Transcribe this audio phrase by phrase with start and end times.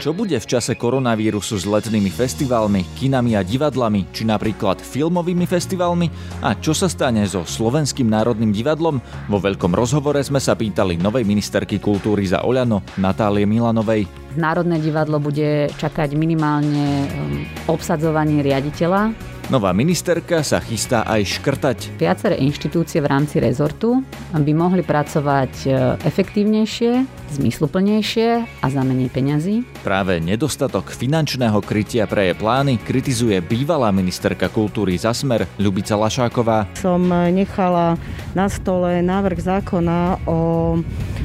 [0.00, 6.08] Čo bude v čase koronavírusu s letnými festivalmi, kinami a divadlami, či napríklad filmovými festivalmi?
[6.40, 8.96] A čo sa stane so Slovenským národným divadlom?
[9.28, 14.08] Vo veľkom rozhovore sme sa pýtali novej ministerky kultúry za Oľano, Natálie Milanovej.
[14.40, 19.12] Národné divadlo bude čakať minimálne um, obsadzovanie riaditeľa
[19.50, 21.98] Nová ministerka sa chystá aj škrtať.
[21.98, 23.98] Viaceré inštitúcie v rámci rezortu
[24.30, 25.68] by mohli pracovať e,
[26.06, 27.02] efektívnejšie,
[27.34, 29.66] zmysluplnejšie a za menej peňazí.
[29.82, 36.70] Práve nedostatok finančného krytia pre jej plány kritizuje bývalá ministerka kultúry za smer Ľubica Lašáková.
[36.78, 37.98] Som nechala
[38.38, 40.78] na stole návrh zákona o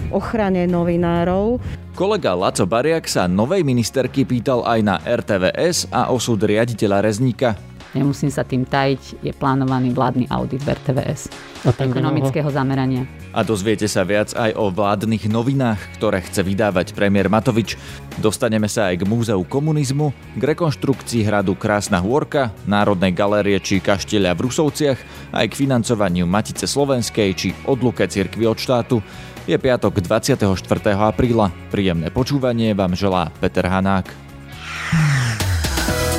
[0.09, 1.62] ochrane novinárov.
[1.94, 8.27] Kolega Laco Bariak sa novej ministerky pýtal aj na RTVS a osud riaditeľa Rezníka nemusím
[8.27, 11.31] sa tým tajiť, je plánovaný vládny audit v RTVS
[11.66, 13.08] ekonomického zamerania.
[13.34, 17.80] A dozviete sa viac aj o vládnych novinách, ktoré chce vydávať premiér Matovič.
[18.22, 24.38] Dostaneme sa aj k Múzeu komunizmu, k rekonštrukcii hradu Krásna hôrka, Národnej galérie či kaštieľa
[24.38, 25.00] v Rusovciach,
[25.33, 29.00] aj k financovaniu Matice Slovenskej či odluke cirkvi od štátu.
[29.45, 30.50] Je piatok 24.
[30.98, 31.53] apríla.
[31.70, 34.25] Príjemné počúvanie vám želá Peter Hanák.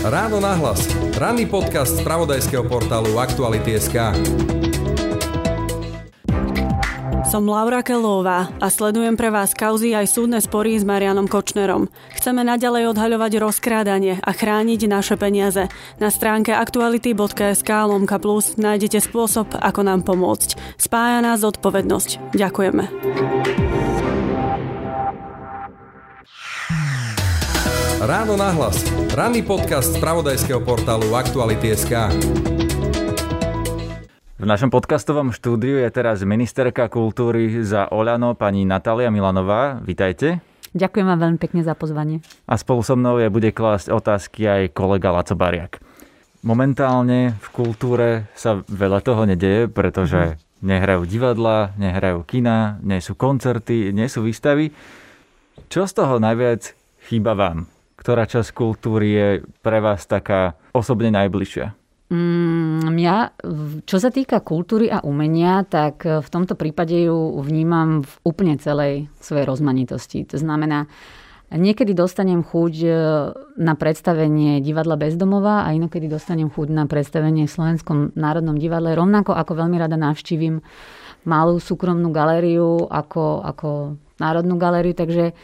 [0.07, 0.87] Ráno nahlas.
[1.19, 4.15] Ranný podcast z pravodajského portálu Aktuality.sk.
[7.27, 11.91] Som Laura Kelová a sledujem pre vás kauzy aj súdne spory s Marianom Kočnerom.
[12.15, 15.67] Chceme naďalej odhaľovať rozkrádanie a chrániť naše peniaze.
[15.99, 20.79] Na stránke aktuality.sk lomka plus nájdete spôsob, ako nám pomôcť.
[20.79, 22.31] Spája nás zodpovednosť.
[22.31, 23.66] Ďakujeme.
[28.07, 28.87] Ráno nahlas.
[29.19, 32.15] Ranný podcast z pravodajského portálu Aktuality.sk.
[34.39, 39.83] V našom podcastovom štúdiu je teraz ministerka kultúry za Oľano, pani Natália Milanová.
[39.83, 40.39] Vítajte.
[40.71, 42.23] Ďakujem vám veľmi pekne za pozvanie.
[42.47, 45.83] A spolu so mnou je bude klásť otázky aj kolega Laco Bariak.
[46.47, 50.63] Momentálne v kultúre sa veľa toho nedeje, pretože mm.
[50.63, 54.71] nehrajú divadla, nehrajú kina, nie sú koncerty, nie sú výstavy.
[55.67, 56.71] Čo z toho najviac
[57.11, 57.67] chýba vám?
[58.07, 59.29] Ktorá časť kultúry je
[59.67, 61.75] pre vás taká osobne najbližšia?
[62.07, 63.35] Mm, ja,
[63.83, 69.11] čo sa týka kultúry a umenia, tak v tomto prípade ju vnímam v úplne celej
[69.19, 70.23] svojej rozmanitosti.
[70.31, 70.87] To znamená,
[71.51, 72.91] niekedy dostanem chuť e,
[73.59, 79.35] na predstavenie divadla Bezdomova a inokedy dostanem chuť na predstavenie v Slovenskom národnom divadle, rovnako
[79.35, 80.63] ako veľmi rada navštívim
[81.27, 85.35] malú súkromnú galériu ako, ako národnú galériu, takže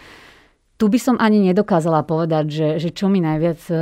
[0.82, 3.74] tu by som ani nedokázala povedať, že, že čo mi najviac e,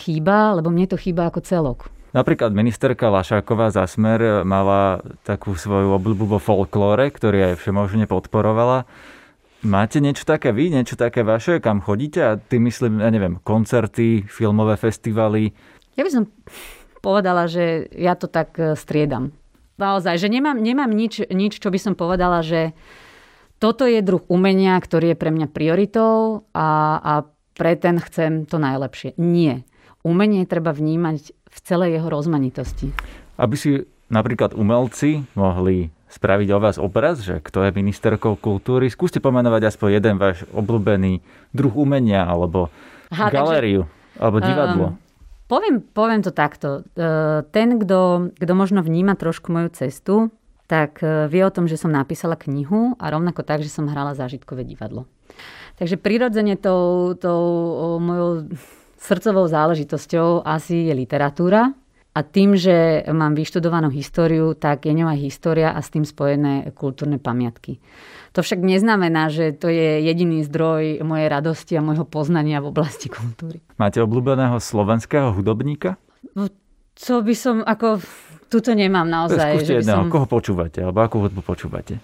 [0.00, 1.92] chýba, lebo mne to chýba ako celok.
[2.16, 8.88] Napríklad ministerka Lašáková za Smer mala takú svoju obľubu vo folklóre, ktorý aj všemožne podporovala.
[9.68, 12.24] Máte niečo také vy, niečo také vaše, kam chodíte?
[12.24, 15.52] A ty myslím, ja neviem, koncerty, filmové festivaly?
[15.92, 16.24] Ja by som
[17.04, 19.36] povedala, že ja to tak e, striedam.
[19.76, 22.72] Naozaj, že nemám, nemám nič, nič, čo by som povedala, že
[23.56, 27.12] toto je druh umenia, ktorý je pre mňa prioritou a, a
[27.56, 29.16] pre ten chcem to najlepšie.
[29.16, 29.64] Nie.
[30.04, 32.92] Umenie treba vnímať v celej jeho rozmanitosti.
[33.40, 33.70] Aby si
[34.12, 39.88] napríklad umelci mohli spraviť o vás obraz, že kto je ministerkou kultúry, skúste pomenovať aspoň
[39.90, 41.18] jeden váš obľúbený
[41.50, 42.70] druh umenia alebo
[43.10, 44.86] Aha, galériu takže, alebo divadlo.
[44.94, 44.98] Um,
[45.50, 46.86] poviem, poviem to takto.
[46.94, 50.30] Uh, ten, kto, kto možno vníma trošku moju cestu,
[50.66, 54.18] tak e, vie o tom, že som napísala knihu a rovnako tak, že som hrala
[54.18, 55.06] zážitkové divadlo.
[55.78, 57.42] Takže prirodzene tou, tou
[58.02, 58.50] mojou
[58.98, 61.72] srdcovou záležitosťou asi je literatúra.
[62.16, 66.72] A tým, že mám vyštudovanú históriu, tak je ňou aj história a s tým spojené
[66.72, 67.76] kultúrne pamiatky.
[68.32, 73.12] To však neznamená, že to je jediný zdroj mojej radosti a môjho poznania v oblasti
[73.12, 73.60] kultúry.
[73.76, 76.00] Máte obľúbeného slovenského hudobníka?
[76.96, 78.00] Co by som, ako
[78.46, 79.58] Tuto nemám naozaj.
[79.58, 80.12] Skúste jedného, som...
[80.12, 81.98] koho počúvate, alebo akú hudbu počúvate?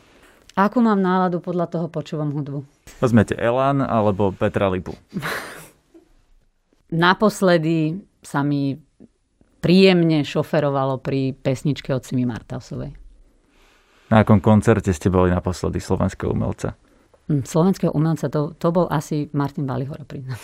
[0.52, 2.66] Akú mám náladu, podľa toho počúvam hudbu.
[3.00, 4.92] Vezmete Elan alebo Petra Lipu?
[6.92, 8.76] Naposledy sa mi
[9.62, 12.92] príjemne šoferovalo pri pesničke od Simi Martausovej.
[14.12, 16.76] Na akom koncerte ste boli naposledy slovenského umelca?
[17.32, 20.42] Hm, slovenského umelca to, to bol asi Martin Balihora pri nás.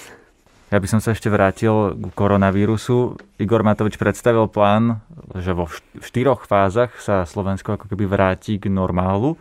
[0.69, 3.17] Ja by som sa ešte vrátil k koronavírusu.
[3.41, 5.01] Igor Matovič predstavil plán,
[5.33, 5.65] že vo
[6.05, 9.41] štyroch fázach sa Slovensko ako keby vráti k normálu.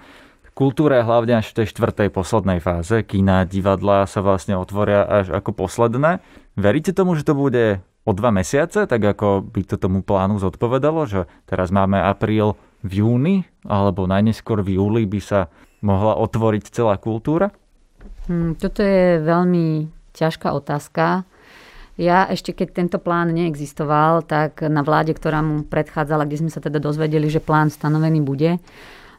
[0.55, 3.03] Kultúra je hlavne až v tej štvrtej poslednej fáze.
[3.03, 6.23] Kína, divadlá sa vlastne otvoria až ako posledné.
[6.55, 11.11] Veríte tomu, že to bude o dva mesiace, tak ako by to tomu plánu zodpovedalo,
[11.11, 12.55] že teraz máme apríl
[12.87, 13.35] v júni,
[13.67, 15.51] alebo najneskôr v júli by sa
[15.83, 17.51] mohla otvoriť celá kultúra?
[18.31, 21.23] Hmm, toto je veľmi ťažká otázka.
[21.97, 26.61] Ja ešte keď tento plán neexistoval, tak na vláde, ktorá mu predchádzala, kde sme sa
[26.61, 28.61] teda dozvedeli, že plán stanovený bude,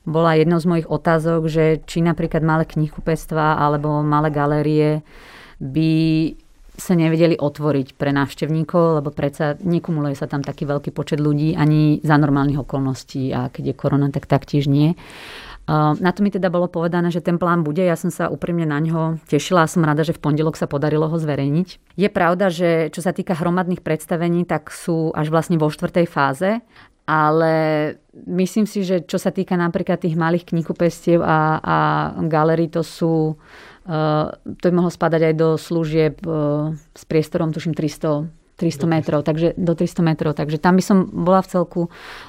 [0.06, 4.90] bola jednou z mojich otázok, že či napríklad malé knihkupectvá alebo malé galérie
[5.58, 5.92] by
[6.78, 11.98] sa nevedeli otvoriť pre návštevníkov, lebo predsa nekumuluje sa tam taký veľký počet ľudí ani
[12.06, 14.94] za normálnych okolností a keď je korona, tak taktiež nie.
[15.68, 17.84] Na to mi teda bolo povedané, že ten plán bude.
[17.84, 21.12] Ja som sa úprimne na ňo tešila a som rada, že v pondelok sa podarilo
[21.12, 21.92] ho zverejniť.
[22.00, 26.64] Je pravda, že čo sa týka hromadných predstavení, tak sú až vlastne vo štvrtej fáze
[27.08, 27.52] ale
[28.28, 31.76] myslím si, že čo sa týka napríklad tých malých knihkupectiev a, a
[32.28, 33.32] galerí, to sú,
[33.88, 38.28] uh, to by mohlo spadať aj do služieb uh, s priestorom, tuším, 300,
[38.60, 41.82] 300 metrov, takže do 300 metrov, takže tam by som bola v celku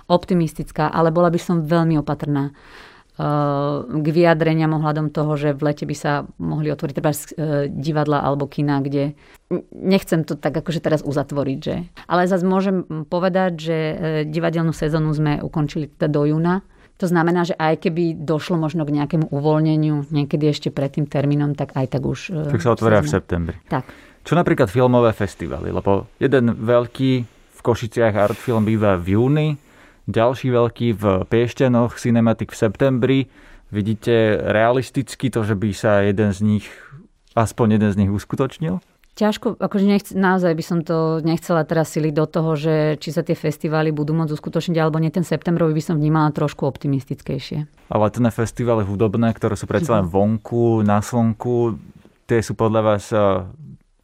[0.07, 2.55] optimistická, ale bola by som veľmi opatrná
[3.19, 7.19] k vyjadreniam ohľadom toho, že v lete by sa mohli otvoriť treba e,
[7.67, 9.11] divadla alebo kina, kde
[9.75, 11.75] nechcem to tak akože teraz uzatvoriť, že.
[12.07, 16.63] Ale zase môžem povedať, že e, divadelnú sezónu sme ukončili teda do júna.
[17.03, 21.59] To znamená, že aj keby došlo možno k nejakému uvoľneniu niekedy ešte pred tým termínom,
[21.59, 22.31] tak aj tak už...
[22.31, 23.59] E, tak sa otvoria v septembri.
[23.67, 23.83] Tak.
[24.23, 25.75] Čo napríklad filmové festivaly?
[25.75, 29.47] Lebo jeden veľký v Košiciach art film býva v júni,
[30.09, 33.19] ďalší veľký v Piešťanoch, Cinematic v septembri.
[33.69, 36.65] Vidíte realisticky to, že by sa jeden z nich,
[37.37, 38.81] aspoň jeden z nich uskutočnil?
[39.13, 43.19] Ťažko, akože nechc, naozaj by som to nechcela teraz siliť do toho, že či sa
[43.19, 47.91] tie festivály budú môcť uskutočniť alebo nie, ten septembrový by som vnímala trošku optimistickejšie.
[47.91, 50.11] Ale letné festivály hudobné, ktoré sú predsa len mhm.
[50.13, 51.77] vonku, na slnku,
[52.31, 53.11] tie sú podľa vás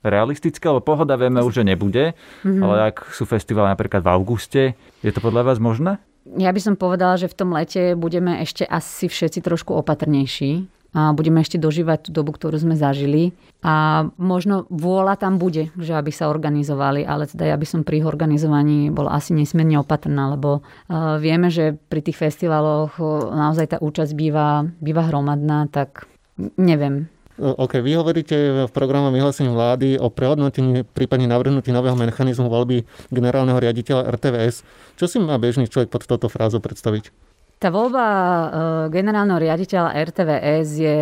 [0.05, 2.13] realistické, lebo pohoda vieme už, že nebude,
[2.45, 2.61] mm-hmm.
[2.61, 4.61] ale ak sú festivály napríklad v auguste,
[5.01, 5.97] je to podľa vás možné?
[6.37, 10.65] Ja by som povedala, že v tom lete budeme ešte asi všetci trošku opatrnejší
[10.95, 13.35] a budeme ešte dožívať tú dobu, ktorú sme zažili.
[13.61, 18.07] A možno vôľa tam bude, že aby sa organizovali, ale teda ja by som pri
[18.07, 22.95] organizovaní bola asi nesmierne opatrná, lebo uh, vieme, že pri tých festivaloch
[23.35, 26.07] naozaj tá účasť býva, býva hromadná, tak
[26.55, 32.87] neviem, OK, vy hovoríte v programovom vyhlásení vlády o prehodnotení, prípadne navrhnutí nového mechanizmu voľby
[33.11, 34.63] generálneho riaditeľa RTVS.
[34.95, 37.11] Čo si má bežný človek pod touto frázou predstaviť?
[37.59, 38.45] Tá voľba e,
[38.87, 40.99] generálneho riaditeľa RTVS je,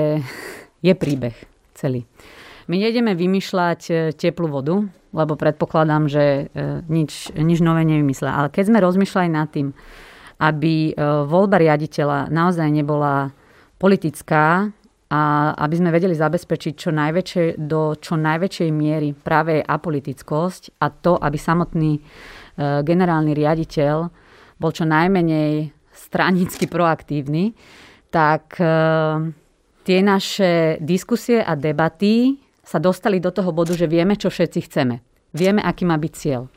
[0.82, 1.38] je príbeh
[1.78, 2.10] celý.
[2.66, 4.82] My nejdeme vymýšľať e, teplú vodu,
[5.14, 8.34] lebo predpokladám, že e, nič, nič nové nevymyslia.
[8.34, 9.70] Ale keď sme rozmýšľali nad tým,
[10.42, 10.98] aby
[11.30, 13.32] voľba riaditeľa naozaj nebola
[13.80, 14.74] politická,
[15.14, 21.22] a aby sme vedeli zabezpečiť čo najväčšie, do čo najväčšej miery práve apolitickosť a to,
[21.22, 22.02] aby samotný e,
[22.82, 24.10] generálny riaditeľ
[24.58, 27.54] bol čo najmenej stranicky proaktívny,
[28.10, 28.66] tak e,
[29.86, 35.06] tie naše diskusie a debaty sa dostali do toho bodu, že vieme, čo všetci chceme.
[35.30, 36.50] Vieme, aký má byť cieľ.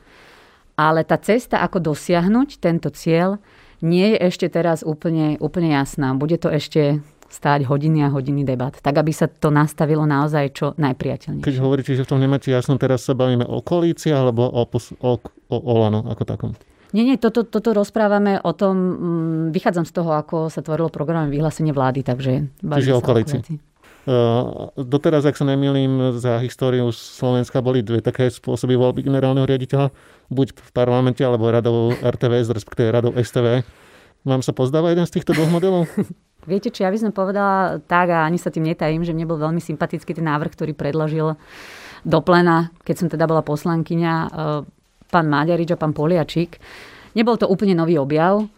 [0.81, 3.37] Ale tá cesta, ako dosiahnuť tento cieľ,
[3.85, 6.17] nie je ešte teraz úplne, úplne jasná.
[6.17, 7.05] Bude to ešte
[7.37, 11.45] stáť hodiny a hodiny debat, tak aby sa to nastavilo naozaj čo najpriateľnejšie.
[11.45, 15.13] Keď hovoríte, že v tom nemáte jasno, teraz sa bavíme o koalícii alebo o, o,
[15.53, 16.53] o Olano ako takom?
[16.97, 21.29] Nie, nie, toto, toto rozprávame o tom, mm, vychádzam z toho, ako sa tvorilo program
[21.29, 23.43] vyhlásenie vlády, takže Čiže o koalícii.
[24.07, 29.91] Uh, doteraz, ak sa nemýlim, za históriu Slovenska boli dve také spôsoby voľby generálneho riaditeľa,
[30.31, 33.67] buď v parlamente, alebo radou RTVS, respektíve radou STV.
[34.23, 35.91] Vám sa pozdáva jeden z týchto dvoch modelov?
[36.47, 39.39] Viete, či ja by som povedala tak, a ani sa tým netajím, že mne bol
[39.39, 41.35] veľmi sympatický ten návrh, ktorý predložil
[42.07, 44.29] do plena, keď som teda bola poslankyňa, e,
[45.11, 46.63] pán Maďarič a pán Poliačik.
[47.19, 48.47] Nebol to úplne nový objav.
[48.47, 48.49] E,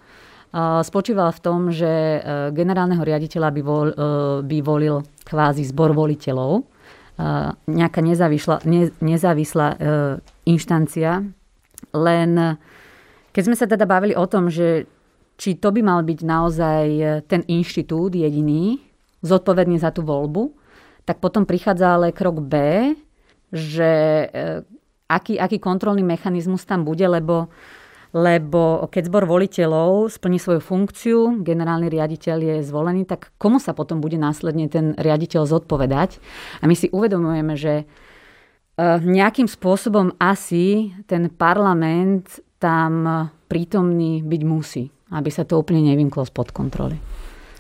[0.84, 2.18] spočíval v tom, že e,
[2.52, 3.88] generálneho riaditeľa by, vol,
[4.44, 6.76] by volil kvázi zbor voliteľov,
[7.66, 9.74] nejaká nezávislá, ne, nezávislá
[10.46, 11.26] inštancia.
[11.90, 12.30] Len
[13.34, 14.86] keď sme sa teda bavili o tom, že
[15.38, 18.82] či to by mal byť naozaj e, ten inštitút jediný,
[19.22, 20.50] zodpovedný za tú voľbu,
[21.06, 22.54] tak potom prichádza ale krok B,
[23.54, 23.92] že
[24.26, 24.26] e,
[25.06, 27.46] aký, aký kontrolný mechanizmus tam bude, lebo,
[28.10, 34.02] lebo keď zbor voliteľov splní svoju funkciu, generálny riaditeľ je zvolený, tak komu sa potom
[34.02, 36.18] bude následne ten riaditeľ zodpovedať?
[36.60, 37.84] A my si uvedomujeme, že e,
[39.06, 43.06] nejakým spôsobom asi ten parlament tam
[43.46, 47.00] prítomný byť musí aby sa to úplne nevymklo spod kontroly.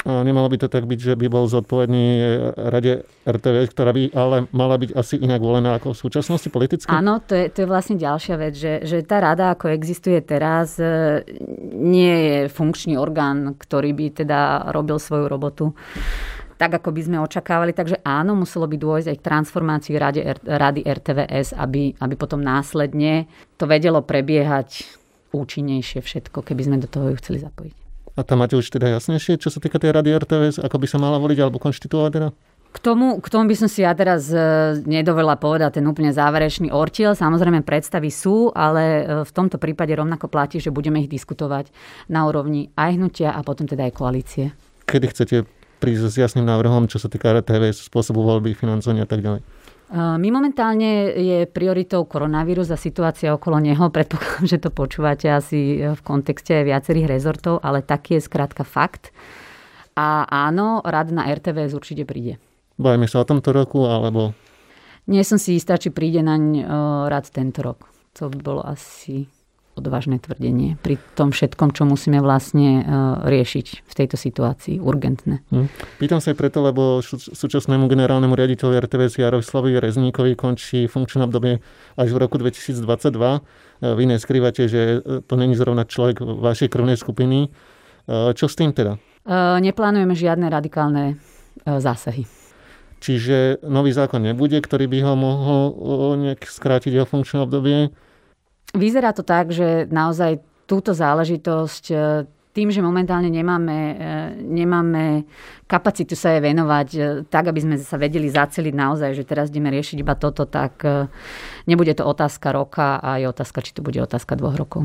[0.06, 2.06] A nemalo by to tak byť, že by bol zodpovedný
[2.54, 6.88] rade RTV, ktorá by ale mala byť asi inak volená ako v súčasnosti politicky?
[6.88, 10.78] Áno, to je, to je vlastne ďalšia vec, že, že tá rada, ako existuje teraz,
[10.78, 11.26] e,
[11.74, 15.74] nie je funkčný orgán, ktorý by teda robil svoju robotu
[16.58, 17.70] tak, ako by sme očakávali.
[17.70, 23.30] Takže áno, muselo by dôjsť aj k transformácii rady, rady RTVS, aby, aby potom následne
[23.54, 24.97] to vedelo prebiehať
[25.32, 27.76] účinnejšie všetko, keby sme do toho ju chceli zapojiť.
[28.18, 30.98] A tam máte už teda jasnejšie, čo sa týka tej rady RTVS, ako by sa
[30.98, 32.28] mala voliť alebo konštituovať teda?
[32.68, 34.36] K tomu, k tomu by som si ja teraz e,
[34.84, 37.16] nedovolila povedať ten úplne záverečný ortiel.
[37.16, 41.72] Samozrejme predstavy sú, ale e, v tomto prípade rovnako platí, že budeme ich diskutovať
[42.12, 44.44] na úrovni aj hnutia a potom teda aj koalície.
[44.84, 45.36] Kedy chcete
[45.80, 49.40] prísť s jasným návrhom, čo sa týka RTV, spôsobu voľby, financovania a tak ďalej?
[49.88, 53.88] My momentálne je prioritou koronavírus a situácia okolo neho.
[53.96, 59.16] Predpokladám, že to počúvate asi v kontexte viacerých rezortov, ale taký je skrátka fakt.
[59.96, 62.36] A áno, rad na RTVS určite príde.
[62.78, 64.36] Bajme sa o tomto roku, alebo...
[65.08, 66.68] Nie som si istá, či príde naň
[67.08, 67.88] rad tento rok.
[68.20, 69.26] To by bolo asi
[69.78, 72.82] odvážne tvrdenie pri tom všetkom, čo musíme vlastne
[73.22, 75.40] riešiť v tejto situácii, urgentné.
[75.54, 75.70] Hm.
[76.02, 81.62] Pýtam sa aj preto, lebo súčasnému generálnemu riaditeľu RTVS Jaroslavi Rezníkovi končí funkčné obdobie
[81.94, 82.82] až v roku 2022.
[83.78, 87.46] Vy neskrývate, že to není zrovna človek vašej krvnej skupiny.
[88.10, 88.98] Čo s tým teda?
[89.62, 91.20] Neplánujeme žiadne radikálne
[91.62, 92.26] zásahy.
[92.98, 95.62] Čiže nový zákon nebude, ktorý by ho mohol
[96.18, 97.94] nejak skrátiť jeho funkčné obdobie?
[98.76, 101.96] Vyzerá to tak, že naozaj túto záležitosť e,
[102.52, 103.94] tým, že momentálne nemáme, e,
[104.44, 105.24] nemáme
[105.64, 109.72] kapacitu sa jej venovať e, tak, aby sme sa vedeli zaceliť naozaj, že teraz ideme
[109.72, 110.84] riešiť iba toto, tak
[111.64, 114.84] nebude to otázka roka a je otázka, či to bude otázka dvoch rokov.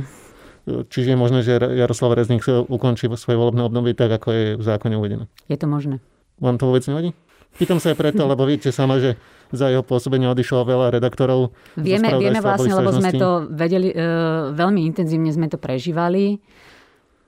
[0.63, 4.95] Čiže je možné, že Jaroslav Rezník ukončí svoje volebné obdobie tak, ako je v zákone
[4.95, 5.27] uvedené?
[5.51, 5.99] Je to možné.
[6.39, 7.11] Vám to vôbec nevadí?
[7.59, 9.19] Pýtam sa aj preto, lebo viete sama, že
[9.53, 11.53] za jeho pôsobenie odišlo veľa redaktorov.
[11.77, 16.41] Vieme, vieme vlastne, lebo sme to vedeli, uh, veľmi intenzívne sme to prežívali.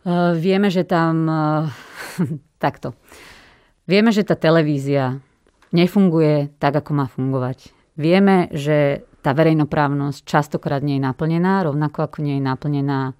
[0.01, 1.29] Uh, vieme, že tam...
[1.29, 1.70] Uh,
[2.65, 2.98] takto.
[3.86, 5.22] Vieme, že tá televízia
[5.70, 7.70] nefunguje tak, ako má fungovať.
[7.94, 13.13] Vieme, že tá verejnoprávnosť častokrát nie je naplnená, rovnako ako nie je naplnená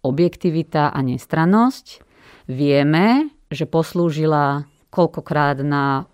[0.00, 2.04] objektivita a nestrannosť.
[2.48, 6.08] Vieme, že poslúžila koľkokrát na,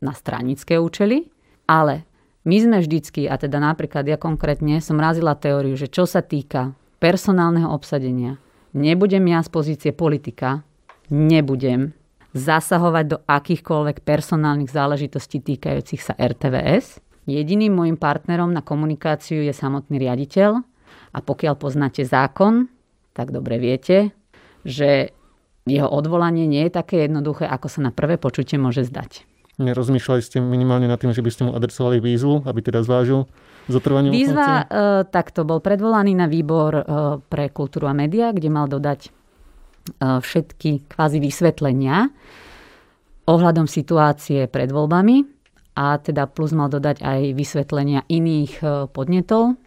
[0.00, 1.28] na stranické účely,
[1.66, 2.06] ale
[2.46, 6.78] my sme vždycky, a teda napríklad ja konkrétne som razila teóriu, že čo sa týka
[7.02, 8.38] personálneho obsadenia,
[8.70, 10.62] nebudem ja z pozície politika,
[11.10, 11.90] nebudem
[12.36, 17.00] zasahovať do akýchkoľvek personálnych záležitostí týkajúcich sa RTVS.
[17.26, 20.62] Jediným môjim partnerom na komunikáciu je samotný riaditeľ
[21.10, 22.70] a pokiaľ poznáte zákon,
[23.16, 24.14] tak dobre viete,
[24.62, 25.10] že
[25.66, 29.26] jeho odvolanie nie je také jednoduché, ako sa na prvé počutie môže zdať.
[29.56, 33.24] Nerozmýšľali ste minimálne nad tým, že by ste mu adresovali výzvu, aby teda zvážil
[33.72, 34.64] zotrvanie Výzva e,
[35.08, 36.82] takto bol predvolaný na výbor e,
[37.24, 39.10] pre kultúru a média, kde mal dodať e,
[40.20, 42.12] všetky kvázi vysvetlenia
[43.26, 45.24] ohľadom situácie pred voľbami
[45.76, 49.60] a teda plus mal dodať aj vysvetlenia iných e, podnetov,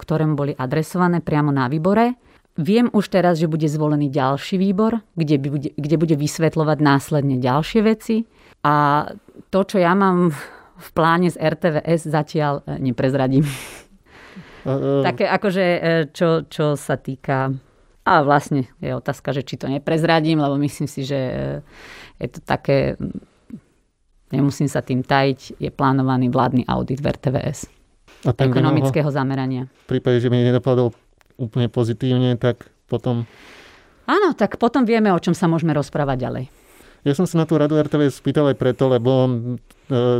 [0.00, 2.18] ktoré mu boli adresované priamo na výbore
[2.54, 7.80] Viem už teraz, že bude zvolený ďalší výbor, kde, bude, kde bude vysvetľovať následne ďalšie
[7.82, 8.30] veci.
[8.62, 9.06] A
[9.50, 10.30] to, čo ja mám
[10.78, 13.42] v pláne z RTVS, zatiaľ e, neprezradím.
[14.62, 15.02] Uh.
[15.02, 15.80] Také akože, e,
[16.14, 17.50] čo, čo sa týka...
[18.04, 21.42] A vlastne je otázka, že či to neprezradím, lebo myslím si, že e,
[22.22, 22.94] je to také...
[24.30, 25.58] Nemusím sa tým tajiť.
[25.58, 27.66] Je plánovaný vládny audit v RTVS.
[28.24, 29.66] A ekonomického zamerania.
[29.90, 30.94] V prípade, že mi nedopadol
[31.36, 33.26] úplne pozitívne, tak potom...
[34.04, 36.44] Áno, tak potom vieme, o čom sa môžeme rozprávať ďalej.
[37.04, 39.30] Ja som sa na tú radu RTV spýtal aj preto, lebo e,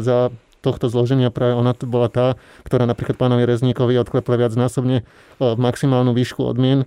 [0.05, 0.29] za
[0.65, 5.05] tohto zloženia práve ona bola tá, ktorá napríklad pánovi Rezníkovi odklepla viac násobne e,
[5.41, 6.85] maximálnu výšku odmien.
[6.85, 6.87] E,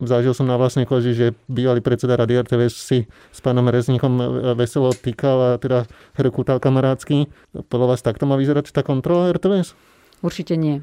[0.00, 4.16] zažil som na vlastnej koži, že bývalý predseda rady RTV si s pánom Rezníkom
[4.56, 5.84] veselo týkal a teda
[6.16, 7.28] hrkutal kamarátsky.
[7.52, 9.72] Podľa vás takto má vyzerať tá kontrola RTVS?
[10.20, 10.80] Určite nie.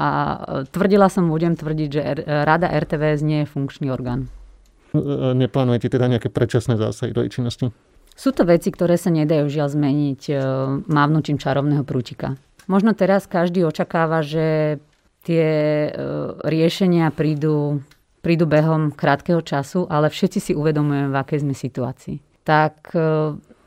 [0.00, 0.38] A e,
[0.70, 4.32] tvrdila som, budem tvrdiť, že Rada RTVS nie je funkčný orgán.
[4.92, 7.68] E, e, neplánujete teda nejaké predčasné zásahy do jej činnosti?
[8.12, 10.22] Sú to veci, ktoré sa nedajú žiaľ zmeniť
[10.84, 12.36] mávnutím čarovného prútika.
[12.68, 14.76] Možno teraz každý očakáva, že
[15.24, 15.88] tie
[16.44, 17.80] riešenia prídu,
[18.20, 22.44] prídu behom krátkeho času, ale všetci si uvedomujeme, v akej sme situácii.
[22.44, 22.92] Tak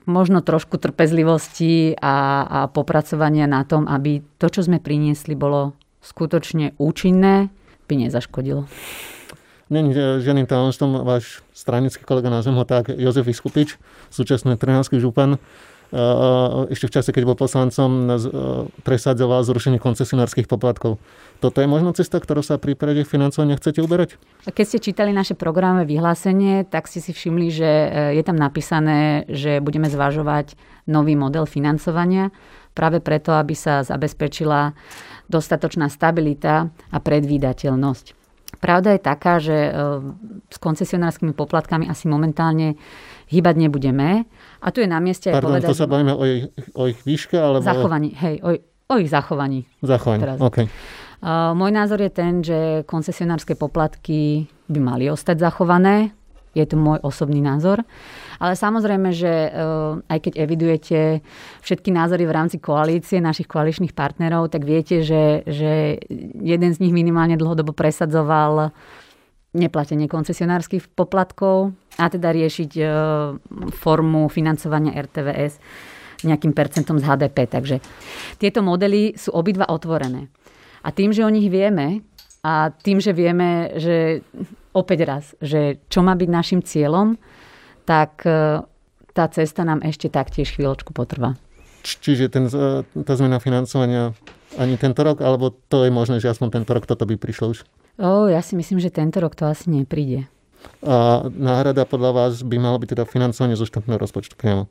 [0.05, 5.73] možno trošku trpezlivosti a, a popracovania na tom, aby to, čo sme priniesli, bolo
[6.05, 7.49] skutočne účinné,
[7.89, 8.69] by nezaškodilo.
[9.65, 13.81] Není žiadnym tajomstvom váš stranický kolega, nazvem ho tak, Jozef Iskupič,
[14.13, 15.41] súčasný trenársky župan,
[16.73, 18.09] ešte v čase, keď bol poslancom,
[18.81, 20.97] presadzoval zrušenie koncesionárskych poplatkov.
[21.39, 24.17] Toto je možno cesta, ktorú sa pri prípade financovania chcete uberať?
[24.49, 29.29] Keď ste čítali naše programy vyhlásenie, tak ste si všimli, že e, je tam napísané,
[29.29, 30.57] že budeme zvažovať
[30.89, 32.33] nový model financovania
[32.75, 34.75] práve preto, aby sa zabezpečila
[35.31, 38.27] dostatočná stabilita a predvídateľnosť.
[38.61, 39.71] Pravda je taká, že e,
[40.47, 42.77] s koncesionárskymi poplatkami asi momentálne
[43.27, 44.29] hýbať nebudeme.
[44.61, 45.69] A tu je na mieste aj Pardon, povedať...
[45.73, 46.45] to sa bavíme o ich,
[46.77, 47.35] o ich výške?
[47.35, 47.65] Alebo...
[47.65, 48.49] Zachovaní, hej, o,
[48.91, 49.65] o ich zachovaní.
[49.81, 50.37] Zachovaní, Teraz.
[50.39, 50.69] Okay.
[51.55, 56.13] Môj názor je ten, že koncesionárske poplatky by mali ostať zachované.
[56.55, 57.83] Je to môj osobný názor.
[58.39, 59.49] Ale samozrejme, že e,
[60.07, 60.99] aj keď evidujete
[61.59, 65.99] všetky názory v rámci koalície, našich koaličných partnerov, tak viete, že, že
[66.39, 68.71] jeden z nich minimálne dlhodobo presadzoval
[69.55, 72.83] neplatenie koncesionárskych poplatkov a teda riešiť e,
[73.71, 75.59] formu financovania RTVS
[76.23, 77.47] nejakým percentom z HDP.
[77.47, 77.75] Takže
[78.39, 80.27] tieto modely sú obidva otvorené.
[80.85, 82.03] A tým, že o nich vieme
[82.45, 84.21] a tým, že vieme, že
[84.75, 87.15] opäť raz, že čo má byť našim cieľom,
[87.87, 88.61] tak e,
[89.15, 91.39] tá cesta nám ešte taktiež chvíľočku potrvá.
[91.81, 94.11] Čiže ten, e, tá zmena financovania
[94.59, 97.63] ani tento rok, alebo to je možné, že aspoň tento rok toto by prišlo už?
[97.95, 100.27] O, ja si myslím, že tento rok to asi nepríde.
[100.83, 104.67] A náhrada podľa vás by malo byť teda financovanie zo štátneho rozpočtu priamo?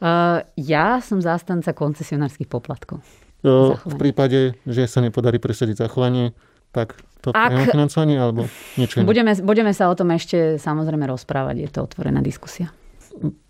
[0.00, 3.04] Uh, ja som zástanca koncesionárskych poplatkov.
[3.44, 6.36] To v prípade, že sa nepodarí presadiť zachovanie,
[6.70, 7.68] tak to Ak...
[7.68, 8.48] financovanie alebo
[8.80, 9.06] niečo iné?
[9.06, 12.72] Budeme, budeme sa o tom ešte samozrejme rozprávať, je to otvorená diskusia.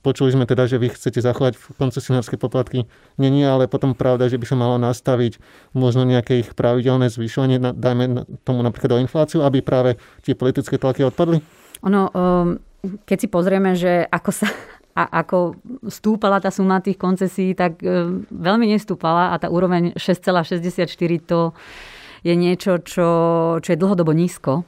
[0.00, 2.88] Počuli sme teda, že vy chcete zachovať koncesionárske poplatky.
[3.20, 5.36] Není ale potom pravda, že by sa malo nastaviť
[5.76, 11.04] možno nejaké ich pravidelné zvyšovanie, dajme tomu napríklad o infláciu, aby práve tie politické tlaky
[11.04, 11.44] odpadli?
[11.84, 12.56] Ono, um,
[13.04, 14.48] keď si pozrieme, že ako sa,
[14.96, 20.98] a ako stúpala tá suma tých koncesí, tak e, veľmi nestúpala a tá úroveň 6,64
[21.24, 21.54] to
[22.20, 23.08] je niečo, čo,
[23.60, 24.64] čo je dlhodobo nízko.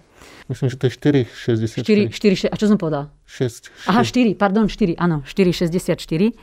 [0.51, 0.93] Myslím, že to je
[1.29, 2.13] 4,64.
[2.13, 3.09] 4, 4, a čo som povedal?
[3.25, 3.89] 6.
[3.89, 3.91] 4.
[3.91, 6.35] Aha, 4, pardon, 4, áno, 4,64.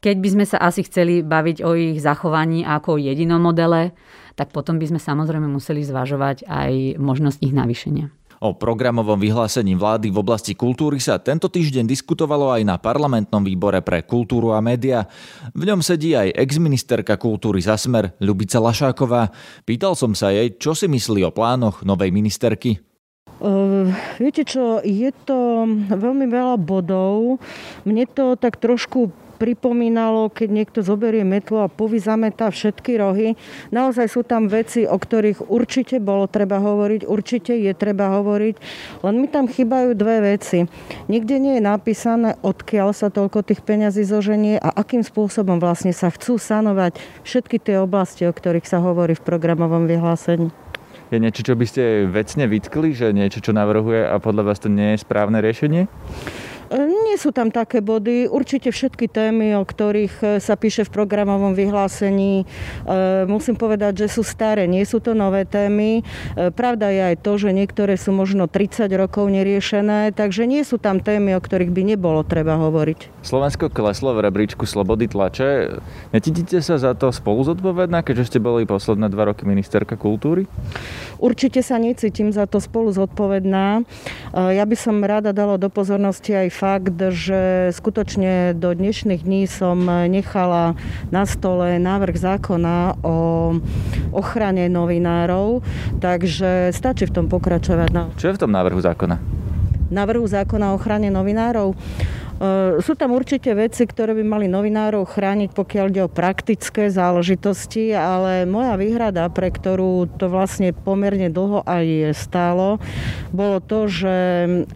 [0.00, 3.96] Keď by sme sa asi chceli baviť o ich zachovaní ako o jedinom modele,
[4.36, 8.06] tak potom by sme samozrejme museli zvažovať aj možnosť ich navýšenia.
[8.36, 13.80] O programovom vyhlásení vlády v oblasti kultúry sa tento týždeň diskutovalo aj na parlamentnom výbore
[13.80, 15.08] pre kultúru a média.
[15.56, 19.32] V ňom sedí aj exministerka kultúry za smer Ľubica Lašáková.
[19.64, 22.76] Pýtal som sa jej, čo si myslí o plánoch novej ministerky.
[23.36, 27.36] Uh, viete čo, je to veľmi veľa bodov.
[27.84, 33.38] Mne to tak trošku pripomínalo, keď niekto zoberie metlo a povyzametá všetky rohy.
[33.70, 38.54] Naozaj sú tam veci, o ktorých určite bolo treba hovoriť, určite je treba hovoriť,
[39.04, 40.64] len mi tam chýbajú dve veci.
[41.06, 46.08] Nikde nie je napísané, odkiaľ sa toľko tých peňazí zoženie a akým spôsobom vlastne sa
[46.08, 50.48] chcú sanovať všetky tie oblasti, o ktorých sa hovorí v programovom vyhlásení.
[51.06, 54.66] Je niečo, čo by ste vecne vytkli, že niečo, čo navrhuje a podľa vás to
[54.66, 55.86] nie je správne riešenie?
[56.66, 58.26] Nie sú tam také body.
[58.26, 62.44] Určite všetky témy, o ktorých e, sa píše v programovom vyhlásení, e,
[63.30, 66.02] musím povedať, že sú staré, nie sú to nové témy.
[66.02, 70.82] E, pravda je aj to, že niektoré sú možno 30 rokov neriešené, takže nie sú
[70.82, 73.22] tam témy, o ktorých by nebolo treba hovoriť.
[73.22, 75.78] Slovensko kleslo v rebríčku slobody tlače.
[76.10, 80.50] Necítite sa za to spolu zodpovedná, keďže ste boli posledné dva roky ministerka kultúry?
[81.22, 83.86] Určite sa necítim za to spolu zodpovedná.
[84.34, 89.76] Ja by som rada dala do pozornosti aj fakt, že skutočne do dnešných dní som
[90.08, 90.72] nechala
[91.12, 93.16] na stole návrh zákona o
[94.16, 95.60] ochrane novinárov,
[96.00, 98.16] takže stačí v tom pokračovať.
[98.16, 99.20] Čo je v tom návrhu zákona?
[99.92, 101.76] Návrhu zákona o ochrane novinárov?
[102.36, 107.96] E, sú tam určite veci, ktoré by mali novinárov chrániť, pokiaľ ide o praktické záležitosti,
[107.96, 112.76] ale moja výhrada, pre ktorú to vlastne pomerne dlho aj stálo,
[113.32, 114.14] bolo to, že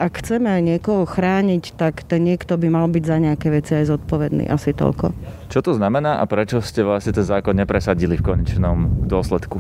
[0.01, 4.49] ak chceme niekoho chrániť, tak ten niekto by mal byť za nejaké veci aj zodpovedný.
[4.49, 5.40] Asi toľko.
[5.51, 9.59] Čo to znamená a prečo ste vlastne ten zákon nepresadili v konečnom dôsledku?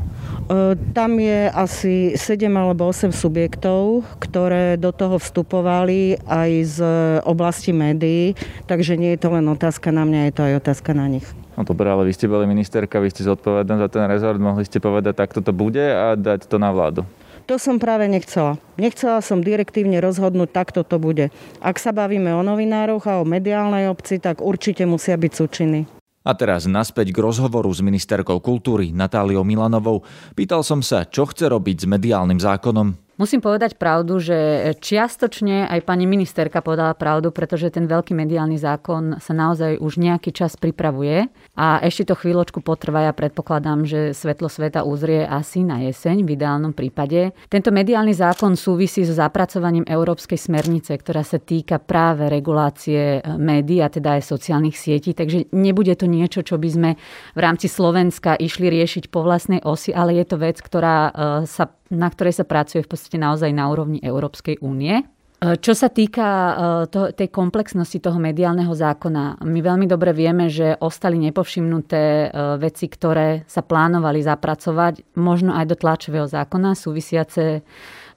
[0.94, 6.79] Tam je asi 7 alebo 8 subjektov, ktoré do toho vstupovali aj z
[7.26, 8.38] oblasti médií,
[8.70, 11.26] takže nie je to len otázka na mňa, je to aj otázka na nich.
[11.59, 14.79] No dobre, ale vy ste boli ministerka, vy ste zodpovedná za ten rezort, mohli ste
[14.79, 17.03] povedať, takto to bude a dať to na vládu.
[17.51, 18.63] To som práve nechcela.
[18.79, 21.35] Nechcela som direktívne rozhodnúť, takto to bude.
[21.59, 25.91] Ak sa bavíme o novinároch a o mediálnej obci, tak určite musia byť súčinní.
[26.23, 30.07] A teraz naspäť k rozhovoru s ministerkou kultúry Natáliou Milanovou.
[30.39, 33.10] Pýtal som sa, čo chce robiť s mediálnym zákonom.
[33.21, 39.21] Musím povedať pravdu, že čiastočne aj pani ministerka povedala pravdu, pretože ten veľký mediálny zákon
[39.21, 43.05] sa naozaj už nejaký čas pripravuje a ešte to chvíľočku potrvá.
[43.05, 47.37] Ja predpokladám, že svetlo sveta uzrie asi na jeseň v ideálnom prípade.
[47.53, 53.93] Tento mediálny zákon súvisí so zapracovaním Európskej smernice, ktorá sa týka práve regulácie médií a
[53.93, 56.91] teda aj sociálnych sietí, takže nebude to niečo, čo by sme
[57.37, 61.69] v rámci Slovenska išli riešiť po vlastnej osi, ale je to vec, ktorá e, sa
[61.90, 65.03] na ktorej sa pracuje v podstate naozaj na úrovni Európskej únie.
[65.40, 66.53] E, čo sa týka e,
[66.92, 72.26] to, tej komplexnosti toho mediálneho zákona, my veľmi dobre vieme, že ostali nepovšimnuté e,
[72.61, 77.64] veci, ktoré sa plánovali zapracovať, možno aj do tlačového zákona, súvisiace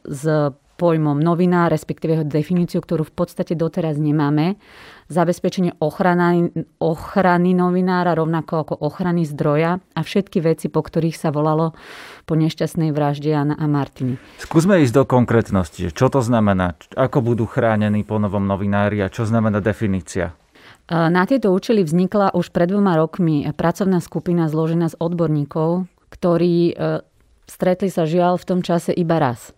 [0.04, 0.24] s
[0.74, 4.60] pojmom novinár, respektíve jeho definíciu, ktorú v podstate doteraz nemáme
[5.08, 6.50] zabezpečenie ochrany,
[6.82, 11.78] ochrany novinára, rovnako ako ochrany zdroja a všetky veci, po ktorých sa volalo
[12.24, 14.16] po nešťastnej vražde Jana a Martiny.
[14.40, 15.92] Skúsme ísť do konkrétnosti.
[15.92, 16.80] Čo to znamená?
[16.96, 20.36] Ako budú chránení po novom novinári a čo znamená definícia?
[20.92, 27.02] Na tieto účely vznikla už pred dvoma rokmi pracovná skupina zložená z odborníkov, ktorí e,
[27.46, 29.52] stretli sa žiaľ v tom čase iba raz.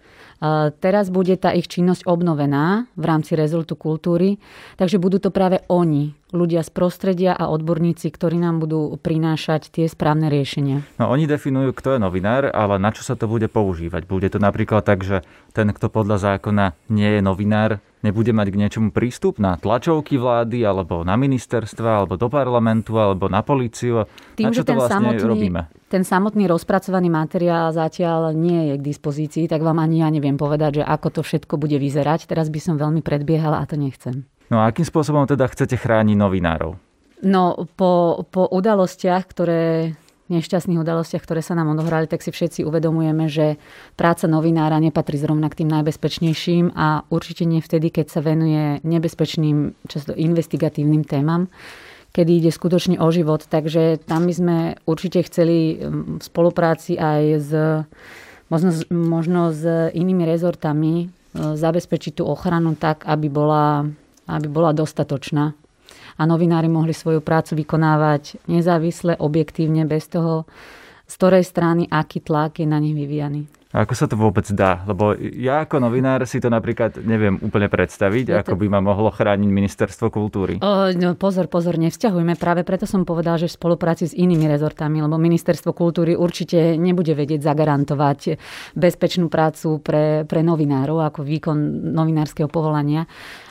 [0.84, 4.36] Teraz bude tá ich činnosť obnovená v rámci rezultu kultúry,
[4.76, 9.88] takže budú to práve oni, ľudia z prostredia a odborníci, ktorí nám budú prinášať tie
[9.88, 10.84] správne riešenia.
[11.00, 14.04] No oni definujú, kto je novinár, ale na čo sa to bude používať?
[14.04, 15.24] Bude to napríklad tak, že
[15.56, 20.62] ten, kto podľa zákona nie je novinár, nebude mať k niečomu prístup na tlačovky vlády,
[20.62, 24.06] alebo na ministerstva, alebo do parlamentu, alebo na políciu.
[24.38, 25.62] Tým, na čo to vlastne samotný, robíme?
[25.90, 30.82] Ten samotný rozpracovaný materiál zatiaľ nie je k dispozícii, tak vám ani ja neviem povedať,
[30.82, 32.30] že ako to všetko bude vyzerať.
[32.30, 34.30] Teraz by som veľmi predbiehala a to nechcem.
[34.54, 36.78] No a akým spôsobom teda chcete chrániť novinárov?
[37.26, 39.98] No po, po udalostiach, ktoré
[40.30, 43.62] nešťastných udalostiach, ktoré sa nám odohrali, tak si všetci uvedomujeme, že
[43.94, 49.78] práca novinára nepatrí zrovna k tým najbezpečnejším a určite nie vtedy, keď sa venuje nebezpečným,
[49.86, 51.46] často investigatívnym témam,
[52.10, 53.46] kedy ide skutočne o život.
[53.46, 54.58] Takže tam by sme
[54.90, 57.52] určite chceli v spolupráci aj s,
[58.50, 63.86] možno, možno s inými rezortami e, zabezpečiť tú ochranu tak, aby bola,
[64.26, 65.54] aby bola dostatočná
[66.16, 70.48] a novinári mohli svoju prácu vykonávať nezávisle, objektívne, bez toho,
[71.06, 73.46] z ktorej strany aký tlak je na nich vyvíjaný.
[73.76, 74.88] A ako sa to vôbec dá?
[74.88, 78.56] Lebo ja ako novinár si to napríklad neviem úplne predstaviť, ja to...
[78.56, 80.64] ako by ma mohlo chrániť ministerstvo kultúry.
[80.64, 82.40] O, no, pozor, pozor, nevzťahujme.
[82.40, 87.12] Práve preto som povedal, že v spolupráci s inými rezortami, lebo ministerstvo kultúry určite nebude
[87.12, 88.40] vedieť zagarantovať
[88.80, 93.04] bezpečnú prácu pre, pre novinárov ako výkon novinárskeho povolania.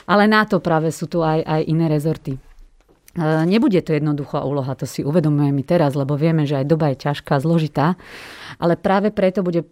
[0.09, 2.33] Ale na to práve sú tu aj, aj iné rezorty.
[3.15, 7.07] E, nebude to jednoduchá úloha, to si uvedomujeme teraz, lebo vieme, že aj doba je
[7.07, 7.95] ťažká, zložitá,
[8.59, 9.67] ale práve preto bude e,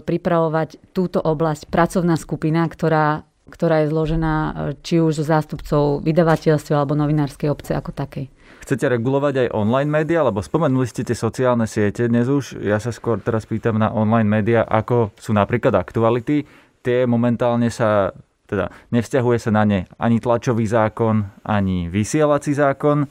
[0.00, 6.80] pripravovať túto oblasť pracovná skupina, ktorá, ktorá je zložená e, či už zo zástupcov vydavateľstva
[6.80, 8.32] alebo novinárskej obce ako takej.
[8.64, 12.60] Chcete regulovať aj online médiá, lebo spomenuli ste tie sociálne siete dnes už.
[12.64, 16.44] Ja sa skôr teraz pýtam na online médiá, ako sú napríklad aktuality.
[16.80, 18.12] Tie momentálne sa
[18.48, 23.04] teda nevzťahuje sa na ne ani tlačový zákon, ani vysielací zákon.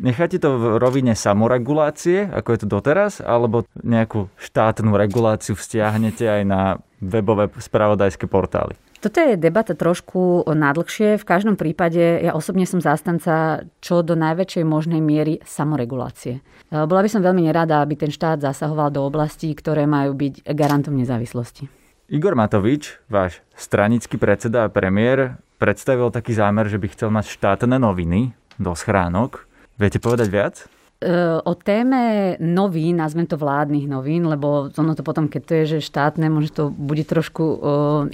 [0.00, 6.42] Necháte to v rovine samoregulácie, ako je to doteraz, alebo nejakú štátnu reguláciu vzťahnete aj
[6.46, 8.78] na webové spravodajské portály?
[9.00, 11.16] Toto je debata trošku nádlhšie.
[11.16, 16.44] V každom prípade ja osobne som zástanca čo do najväčšej možnej miery samoregulácie.
[16.68, 20.96] Bola by som veľmi nerada, aby ten štát zasahoval do oblastí, ktoré majú byť garantom
[21.00, 21.79] nezávislosti.
[22.10, 27.78] Igor Matovič, váš stranický predseda a premiér, predstavil taký zámer, že by chcel mať štátne
[27.78, 29.46] noviny do schránok.
[29.78, 30.54] Viete povedať viac?
[30.98, 31.06] E,
[31.38, 35.86] o téme novín, nazvem to vládnych novín, lebo ono to potom, keď to je, že
[35.86, 37.56] štátne, môže to bude trošku e,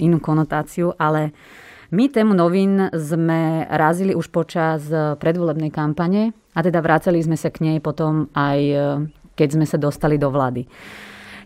[0.05, 1.33] inú konotáciu, ale
[1.89, 7.65] my tému novín sme razili už počas predvolebnej kampane a teda vraceli sme sa k
[7.65, 8.77] nej potom aj e,
[9.33, 10.69] keď sme sa dostali do vlády.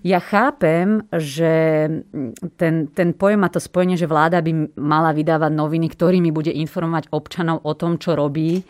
[0.01, 1.85] Ja chápem, že
[2.57, 7.13] ten, ten pojem a to spojenie, že vláda by mala vydávať noviny, ktorými bude informovať
[7.13, 8.65] občanov o tom, čo robí,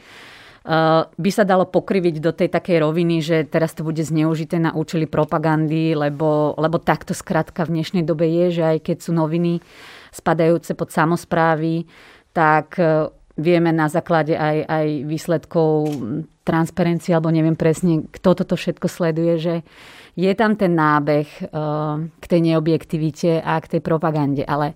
[0.62, 4.70] Uh, by sa dalo pokriviť do tej takej roviny, že teraz to bude zneužité na
[4.78, 9.58] účely propagandy, lebo, lebo takto skrátka v dnešnej dobe je, že aj keď sú noviny
[10.14, 11.90] spadajúce pod samozprávy,
[12.30, 13.10] tak uh,
[13.42, 15.98] vieme na základe aj, aj výsledkov
[16.46, 19.56] transparencie, alebo neviem presne, kto toto všetko sleduje, že
[20.16, 21.48] je tam ten nábeh eh,
[22.08, 24.44] k tej neobjektivite a k tej propagande.
[24.44, 24.76] Ale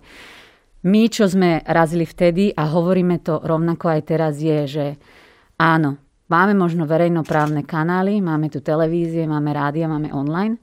[0.86, 4.86] my, čo sme razili vtedy a hovoríme to rovnako aj teraz, je, že
[5.58, 5.98] áno,
[6.30, 10.56] máme možno verejnoprávne kanály, máme tu televízie, máme rádia, máme online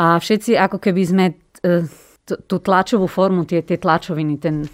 [0.00, 1.24] a všetci ako keby sme
[1.64, 1.84] eh,
[2.24, 4.64] tú tlačovú formu, tie, tie tlačoviny, ten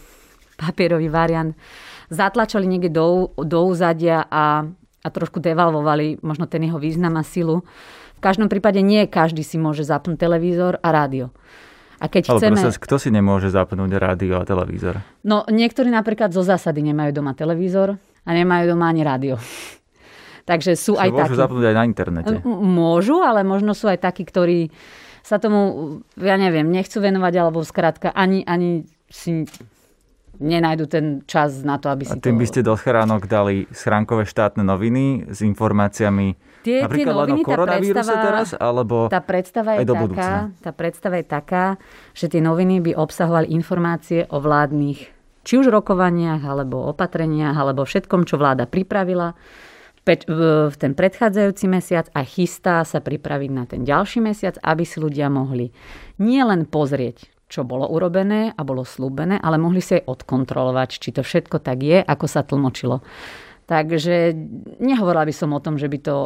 [0.57, 1.57] papierový variant,
[2.09, 4.65] zatlačali niekde do, do úzadia a,
[5.03, 7.65] a trošku devalvovali možno ten jeho význam a silu.
[8.27, 11.31] V každom prípade nie každý si môže zapnúť televízor a rádio.
[12.03, 12.59] A keď Ale chceme...
[12.59, 14.99] Prosím, kto si nemôže zapnúť rádio a televízor?
[15.23, 17.95] No, niektorí napríklad zo zásady nemajú doma televízor
[18.27, 19.39] a nemajú doma ani rádio.
[20.51, 21.39] Takže sú aj môžu takí...
[21.39, 22.35] zapnúť aj na internete.
[22.51, 24.75] Môžu, ale možno sú aj takí, ktorí
[25.23, 29.47] sa tomu, ja neviem, nechcú venovať, alebo skrátka ani, ani si
[30.43, 32.41] nenajdu ten čas na to, aby si A tým to...
[32.43, 36.35] by ste do schránok dali schránkové štátne noviny s informáciami
[36.67, 40.35] tie, napríklad tie noviny, koronavíruse predstava, teraz, alebo tá predstava je taká, budúcna?
[40.59, 41.65] Tá predstava je taká,
[42.11, 45.15] že tie noviny by obsahovali informácie o vládnych
[45.47, 49.39] či už rokovaniach, alebo opatreniach, alebo všetkom, čo vláda pripravila
[50.07, 55.27] v ten predchádzajúci mesiac a chystá sa pripraviť na ten ďalší mesiac, aby si ľudia
[55.27, 55.71] mohli
[56.23, 61.11] nie len pozrieť, čo bolo urobené a bolo slúbené, ale mohli si aj odkontrolovať, či
[61.15, 63.03] to všetko tak je, ako sa tlmočilo.
[63.67, 64.35] Takže
[64.79, 66.17] nehovorila by som o tom, že by to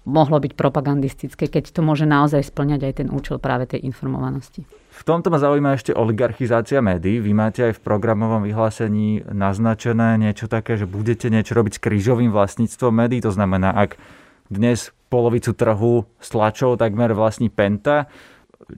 [0.00, 4.64] mohlo byť propagandistické, keď to môže naozaj splňať aj ten účel práve tej informovanosti.
[4.90, 7.20] V tomto ma zaujíma ešte oligarchizácia médií.
[7.20, 12.32] Vy máte aj v programovom vyhlásení naznačené niečo také, že budete niečo robiť s krížovým
[12.32, 13.20] vlastníctvom médií.
[13.24, 13.96] To znamená, ak
[14.52, 18.08] dnes polovicu trhu s tlačou takmer vlastní Penta,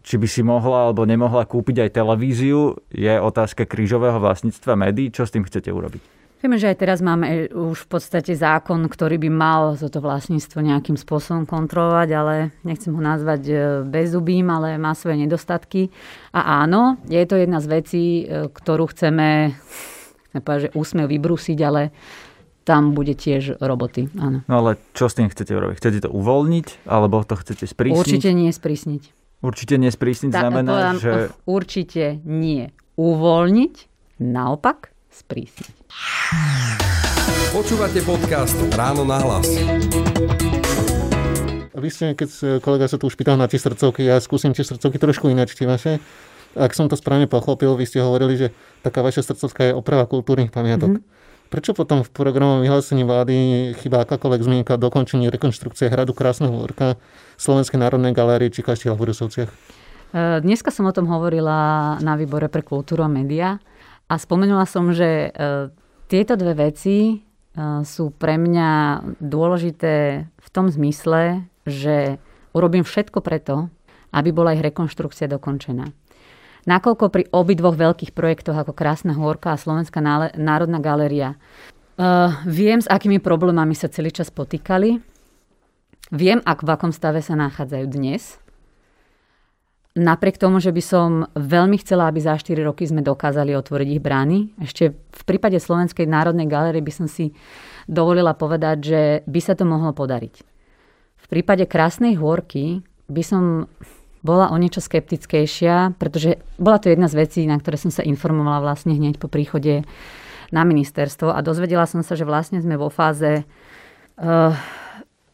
[0.06, 5.10] či by si mohla alebo nemohla kúpiť aj televíziu, je otázka krížového vlastníctva médií.
[5.10, 6.21] Čo s tým chcete urobiť?
[6.42, 10.98] Vieme, že aj teraz máme už v podstate zákon, ktorý by mal toto vlastníctvo nejakým
[10.98, 12.34] spôsobom kontrolovať, ale
[12.66, 13.54] nechcem ho nazvať e,
[13.86, 15.94] bezzubým, ale má svoje nedostatky.
[16.34, 19.54] A áno, je to jedna z vecí, e, ktorú chceme,
[20.34, 21.94] chcem povedať, že úsmev vybrúsiť, ale
[22.66, 24.10] tam bude tiež roboty.
[24.18, 24.42] Áno.
[24.50, 25.78] No ale čo s tým chcete urobiť?
[25.78, 28.02] Chcete to uvoľniť, alebo to chcete sprísniť?
[28.02, 29.02] Určite nie sprísniť.
[29.46, 31.12] Určite nesprísniť znamená, povedám, že...
[31.46, 32.74] Určite nie.
[32.98, 33.74] Uvoľniť,
[34.18, 35.81] naopak sprísniť.
[37.52, 39.44] Počúvate podcast Ráno na hlas.
[41.76, 44.96] Vy ste, keď kolega sa tu už pýtal na tie srdcovky, ja skúsim tie srdcovky
[44.96, 46.00] trošku ináč, tie vaše.
[46.56, 48.48] Ak som to správne pochopil, vy ste hovorili, že
[48.80, 50.96] taká vaša srdcovka je oprava kultúrnych pamiatok.
[50.96, 51.50] Mm-hmm.
[51.52, 53.36] Prečo potom v programovom vyhlásení vlády
[53.76, 56.96] chýba akákoľvek zmienka dokončenie rekonštrukcie hradu Krásneho Horka,
[57.36, 59.50] Slovenskej národnej galérie či kaštiela v Rusovciach?
[59.52, 63.60] E, dneska som o tom hovorila na výbore pre kultúru a média
[64.08, 65.68] a spomenula som, že e,
[66.12, 67.14] tieto dve veci e,
[67.88, 69.94] sú pre mňa dôležité
[70.28, 72.20] v tom zmysle, že
[72.52, 73.72] urobím všetko preto,
[74.12, 75.88] aby bola ich rekonštrukcia dokončená.
[76.68, 79.98] Nakoľko pri obidvoch veľkých projektoch ako Krásna Hôrka a Slovenská
[80.38, 81.34] národná galéria
[81.98, 85.02] uh, viem, s akými problémami sa celý čas potýkali
[86.12, 88.36] Viem, ak v akom stave sa nachádzajú dnes.
[89.92, 94.00] Napriek tomu, že by som veľmi chcela, aby za 4 roky sme dokázali otvoriť ich
[94.00, 97.36] brány, ešte v prípade Slovenskej národnej galerie by som si
[97.84, 100.34] dovolila povedať, že by sa to mohlo podariť.
[101.22, 102.80] V prípade Krásnej hôrky
[103.12, 103.68] by som
[104.24, 108.64] bola o niečo skeptickejšia, pretože bola to jedna z vecí, na ktoré som sa informovala
[108.64, 109.84] vlastne hneď po príchode
[110.54, 114.56] na ministerstvo a dozvedela som sa, že vlastne sme vo fáze uh,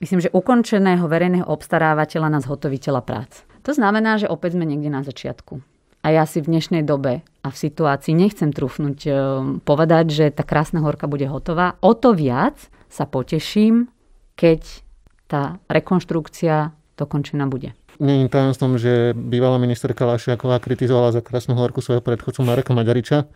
[0.01, 3.33] myslím, že ukončeného verejného obstarávateľa na zhotoviteľa prác.
[3.69, 5.61] To znamená, že opäť sme niekde na začiatku.
[6.01, 9.11] A ja si v dnešnej dobe a v situácii nechcem trúfnuť e,
[9.61, 11.77] povedať, že tá krásna horka bude hotová.
[11.85, 12.57] O to viac
[12.89, 13.93] sa poteším,
[14.41, 14.65] keď
[15.29, 17.77] tá rekonštrukcia dokončená bude.
[18.01, 23.29] Není tajomstvom, že bývalá ministerka Lašiaková kritizovala za krásnu horku svojho predchodcu Mareka Maďariča.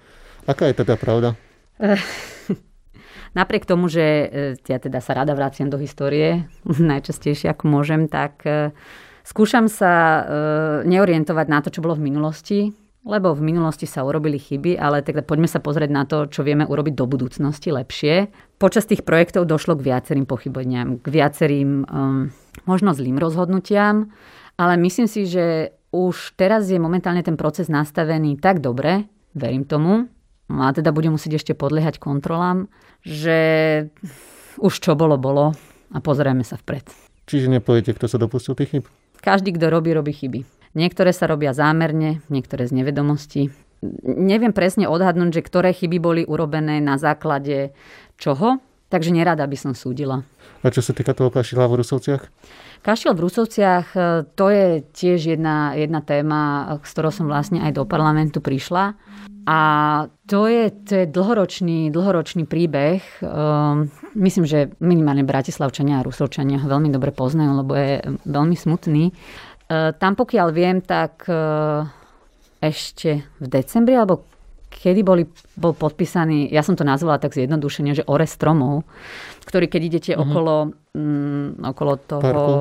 [0.49, 1.37] Aká je teda pravda?
[3.37, 8.41] Napriek tomu, že e, ja teda sa rada vraciam do histórie, najčastejšie ako môžem, tak
[8.49, 8.73] e,
[9.27, 10.23] skúšam sa e,
[10.87, 15.27] neorientovať na to, čo bolo v minulosti, lebo v minulosti sa urobili chyby, ale teda
[15.27, 18.31] poďme sa pozrieť na to, čo vieme urobiť do budúcnosti lepšie.
[18.63, 22.31] Počas tých projektov došlo k viacerým pochybeniam, k viacerým um,
[22.63, 24.15] možno zlým rozhodnutiam,
[24.55, 30.07] ale myslím si, že už teraz je momentálne ten proces nastavený tak dobre, verím tomu,
[30.47, 32.71] a teda bude musieť ešte podliehať kontrolám,
[33.03, 33.39] že
[34.63, 35.59] už čo bolo, bolo
[35.91, 36.87] a pozrieme sa vpred.
[37.27, 38.85] Čiže nepoviete, kto sa dopustil tých chyb?
[39.23, 40.43] Každý, kto robí, robí chyby.
[40.75, 43.55] Niektoré sa robia zámerne, niektoré z nevedomosti.
[44.03, 47.71] Neviem presne odhadnúť, že ktoré chyby boli urobené na základe
[48.19, 48.59] čoho,
[48.93, 50.21] takže nerada by som súdila.
[50.61, 52.23] A čo sa týka toho kašila v Rusovciach?
[52.85, 57.79] Kašiel v Rusovciach, e, to je tiež jedna, jedna téma, s ktorou som vlastne aj
[57.79, 58.99] do parlamentu prišla.
[59.43, 59.61] A
[60.31, 63.03] to je, to je dlhoročný, dlhoročný príbeh.
[63.27, 69.11] Um, myslím, že minimálne Bratislavčania a Rusovčania ho veľmi dobre poznajú, lebo je veľmi smutný.
[69.67, 71.91] Uh, tam pokiaľ viem, tak uh,
[72.63, 74.31] ešte v decembri, alebo
[74.83, 75.23] kedy boli,
[75.55, 78.83] bol podpísaný, ja som to nazvala tak zjednodušene, že ore stromov,
[79.47, 80.27] ktorý keď idete uh-huh.
[80.27, 80.55] okolo,
[80.99, 82.53] mm, okolo toho parku.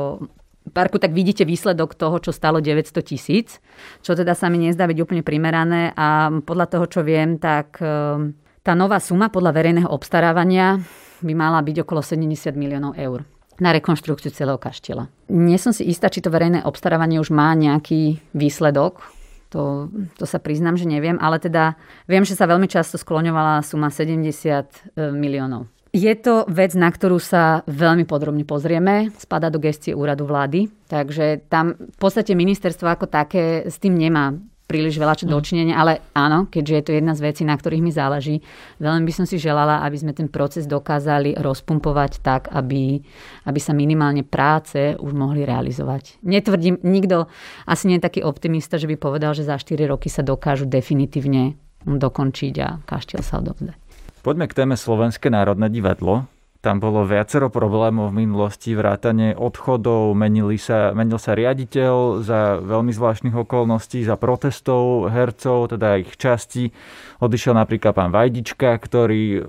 [0.69, 3.57] parku, tak vidíte výsledok toho, čo stalo 900 tisíc,
[4.05, 8.37] čo teda sa mi nezdá byť úplne primerané a podľa toho, čo viem, tak ehm,
[8.61, 10.77] tá nová suma podľa verejného obstarávania
[11.25, 13.25] by mala byť okolo 70 miliónov eur
[13.61, 15.09] na rekonštrukciu celého kaštieľa.
[15.29, 19.20] Nie som si istá, či to verejné obstarávanie už má nejaký výsledok,
[19.51, 21.75] to, to sa priznám, že neviem, ale teda
[22.07, 25.67] viem, že sa veľmi často skloňovala suma 70 e, miliónov.
[25.91, 29.11] Je to vec, na ktorú sa veľmi podrobne pozrieme.
[29.19, 30.71] Spada do gestie úradu vlády.
[30.87, 34.31] Takže tam v podstate ministerstvo ako také s tým nemá
[34.71, 35.31] príliš veľa čo mm.
[35.35, 38.39] dočinenia, ale áno, keďže je to jedna z vecí, na ktorých mi záleží,
[38.79, 43.03] veľmi by som si želala, aby sme ten proces dokázali rozpumpovať tak, aby,
[43.43, 46.23] aby sa minimálne práce už mohli realizovať.
[46.23, 47.27] Netvrdím, nikto
[47.67, 51.59] asi nie je taký optimista, že by povedal, že za 4 roky sa dokážu definitívne
[51.83, 53.75] dokončiť a kaštiel sa odovzdať.
[54.21, 56.30] Poďme k téme Slovenské národné divadlo.
[56.61, 62.93] Tam bolo viacero problémov v minulosti, vrátane odchodov, menili sa, menil sa riaditeľ za veľmi
[62.93, 66.69] zvláštnych okolností, za protestov hercov, teda ich časti.
[67.17, 69.41] Odišiel napríklad pán Vajdička, ktorý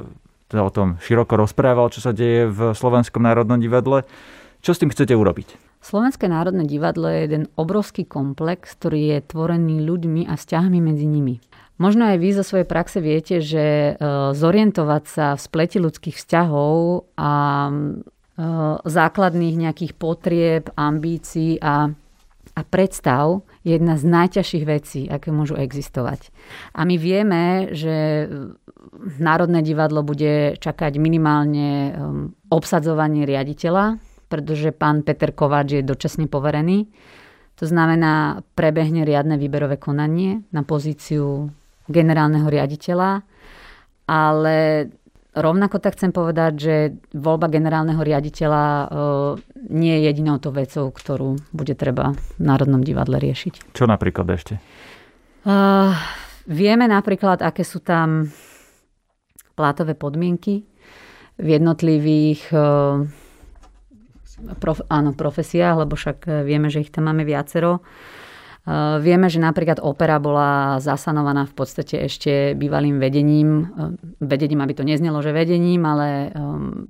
[0.49, 4.09] teda o tom široko rozprával, čo sa deje v Slovenskom národnom divadle.
[4.65, 5.61] Čo s tým chcete urobiť?
[5.85, 11.45] Slovenské národné divadlo je jeden obrovský komplex, ktorý je tvorený ľuďmi a vzťahmi medzi nimi.
[11.81, 13.93] Možno aj vy zo svojej praxe viete, že e,
[14.37, 17.33] zorientovať sa v spleti ľudských vzťahov a
[17.69, 17.73] e,
[18.85, 21.91] základných nejakých potrieb, ambícií a,
[22.53, 26.29] a predstav je jedna z najťažších vecí, aké môžu existovať.
[26.77, 28.29] A my vieme, že
[29.19, 31.97] Národné divadlo bude čakať minimálne
[32.53, 33.97] obsadzovanie riaditeľa,
[34.29, 36.91] pretože pán Peter Kováč je dočasne poverený.
[37.61, 41.53] To znamená, prebehne riadne výberové konanie na pozíciu
[41.93, 43.23] generálneho riaditeľa,
[44.09, 44.89] ale
[45.33, 46.75] rovnako tak chcem povedať, že
[47.17, 48.87] voľba generálneho riaditeľa e,
[49.73, 53.73] nie je jedinou to vecou, ktorú bude treba v Národnom divadle riešiť.
[53.73, 54.61] Čo napríklad ešte?
[55.43, 55.91] Uh,
[56.47, 58.31] vieme napríklad, aké sú tam
[59.59, 60.63] plátové podmienky
[61.35, 63.03] v jednotlivých uh,
[64.63, 67.83] prof, áno, profesiách, lebo však vieme, že ich tam máme viacero.
[67.83, 68.23] Eh,
[69.03, 74.87] vieme, že napríklad opera bola zasanovaná v podstate ešte bývalým vedením, eh, vedením, aby to
[74.87, 76.87] neznelo, že vedením, ale ehm,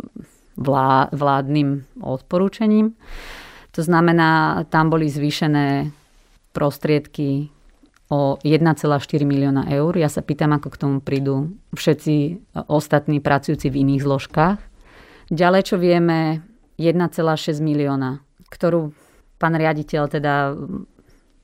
[0.60, 2.92] vlá, vládnym odporúčením.
[3.72, 5.88] To znamená, tam boli zvýšené
[6.52, 7.48] prostriedky
[8.12, 9.96] o 1,4 milióna eur.
[9.96, 14.60] Ja sa pýtam, ako k tomu prídu všetci ostatní pracujúci v iných zložkách.
[15.32, 16.44] Ďalej, čo vieme,
[16.76, 18.20] 1,6 milióna,
[18.52, 18.92] ktorú
[19.40, 20.52] pán riaditeľ teda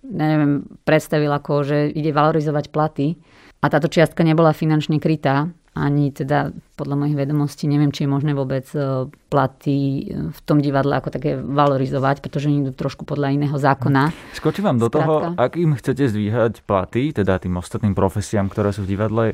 [0.04, 3.18] neviem, predstavil ako, že ide valorizovať platy
[3.58, 8.34] a táto čiastka nebola finančne krytá, ani teda podľa mojich vedomostí neviem, či je možné
[8.34, 10.02] vôbec e, platy e,
[10.34, 14.10] v tom divadle ako také valorizovať, pretože idú trošku podľa iného zákona.
[14.34, 15.06] Skočím vám do Skrátka.
[15.06, 19.24] toho, ak im chcete zdvíhať platy, teda tým ostatným profesiám, ktoré sú v divadle,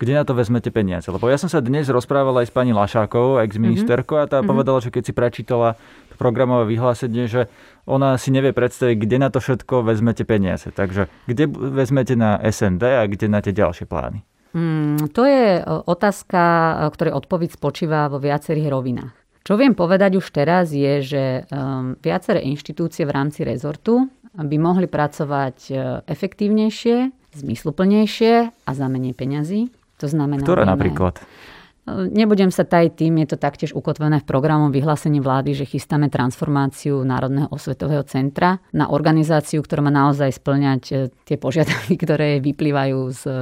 [0.00, 1.06] kde na to vezmete peniaze?
[1.12, 4.50] Lebo ja som sa dnes rozprával aj s pani Lašákovou, ex-ministerkou, a tá mm-hmm.
[4.50, 5.78] povedala, že keď si prečítala
[6.22, 7.50] programové vyhlásenie, že
[7.82, 10.70] ona si nevie predstaviť, kde na to všetko vezmete peniaze.
[10.70, 14.22] Takže kde vezmete na SND a kde na tie ďalšie plány?
[14.54, 19.14] Hmm, to je e, otázka, e, ktorej odpoveď spočíva vo viacerých rovinách.
[19.42, 24.06] Čo viem povedať už teraz je, že um, viaceré inštitúcie v rámci rezortu
[24.38, 25.74] by mohli pracovať
[26.06, 29.74] efektívnejšie, zmysluplnejšie a za menej peňazí.
[29.98, 30.42] To znamená...
[30.42, 31.18] Ktoré napríklad?
[32.10, 37.02] Nebudem sa taj tým, je to taktiež ukotvené v programom vyhlásení vlády, že chystáme transformáciu
[37.04, 40.94] Národného osvetového centra na organizáciu, ktorá má naozaj splňať e,
[41.26, 43.38] tie požiadavky, ktoré vyplývajú z e,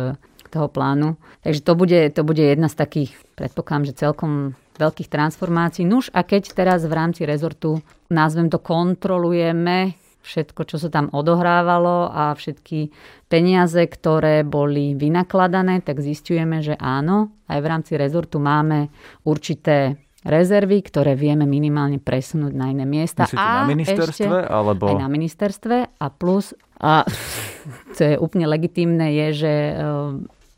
[0.51, 1.15] toho plánu.
[1.47, 5.85] Takže to bude, to bude jedna z takých, predpokladám, že celkom veľkých transformácií.
[5.85, 12.13] Nuž a keď teraz v rámci rezortu, názvem to, kontrolujeme všetko, čo sa tam odohrávalo
[12.13, 12.93] a všetky
[13.27, 18.93] peniaze, ktoré boli vynakladané, tak zistujeme, že áno, aj v rámci rezortu máme
[19.25, 23.25] určité rezervy, ktoré vieme minimálne presunúť na iné miesta.
[23.25, 24.37] Myslíte a na ministerstve?
[24.45, 24.85] Ešte alebo...
[24.93, 27.09] Aj na ministerstve a plus, a
[27.97, 29.75] to je úplne legitímne, je, že e,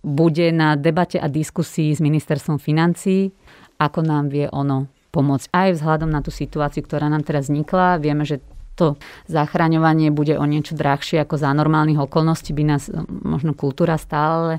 [0.02, 3.30] bude na debate a diskusii s ministerstvom financí,
[3.78, 8.00] ako nám vie ono pomôcť aj vzhľadom na tú situáciu, ktorá nám teraz vznikla.
[8.00, 8.40] Vieme, že
[8.74, 8.96] to
[9.28, 14.32] zachraňovanie bude o niečo drahšie ako za normálnych okolností by nás e, možno kultúra stále.
[14.32, 14.54] Ale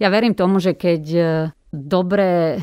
[0.00, 1.24] ja verím tomu, že keď e,
[1.70, 2.58] dobre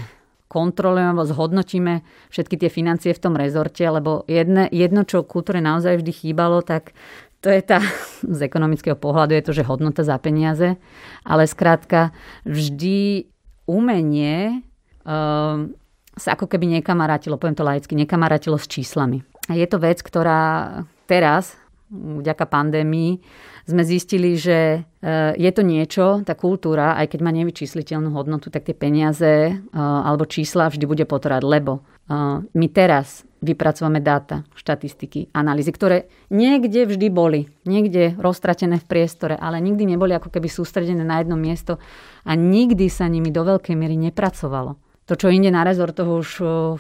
[0.48, 6.00] kontrolujeme alebo zhodnotíme všetky tie financie v tom rezorte, lebo jedne, jedno, čo kultúre naozaj
[6.00, 6.96] vždy chýbalo, tak
[7.44, 7.84] to je tá,
[8.38, 10.80] z ekonomického pohľadu je to, že hodnota za peniaze,
[11.22, 12.16] ale skrátka
[12.48, 13.28] vždy
[13.68, 14.64] umenie
[15.04, 15.76] um,
[16.18, 19.22] sa ako keby nekamarátilo, poviem to laicky, nekamarátilo s číslami.
[19.48, 21.56] A je to vec, ktorá teraz,
[21.92, 23.24] vďaka pandémii,
[23.68, 28.64] sme zistili, že uh, je to niečo, tá kultúra, aj keď má nevyčísliteľnú hodnotu, tak
[28.64, 35.30] tie peniaze uh, alebo čísla vždy bude potrebať, lebo uh, my teraz vypracovame dáta, štatistiky,
[35.36, 41.06] analýzy, ktoré niekde vždy boli, niekde roztratené v priestore, ale nikdy neboli ako keby sústredené
[41.06, 41.78] na jedno miesto
[42.26, 44.80] a nikdy sa nimi do veľkej miery nepracovalo.
[45.08, 46.30] To, čo inde na rezortoch už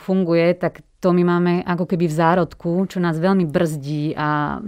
[0.03, 4.59] funguje, tak to my máme ako keby v zárodku, čo nás veľmi brzdí a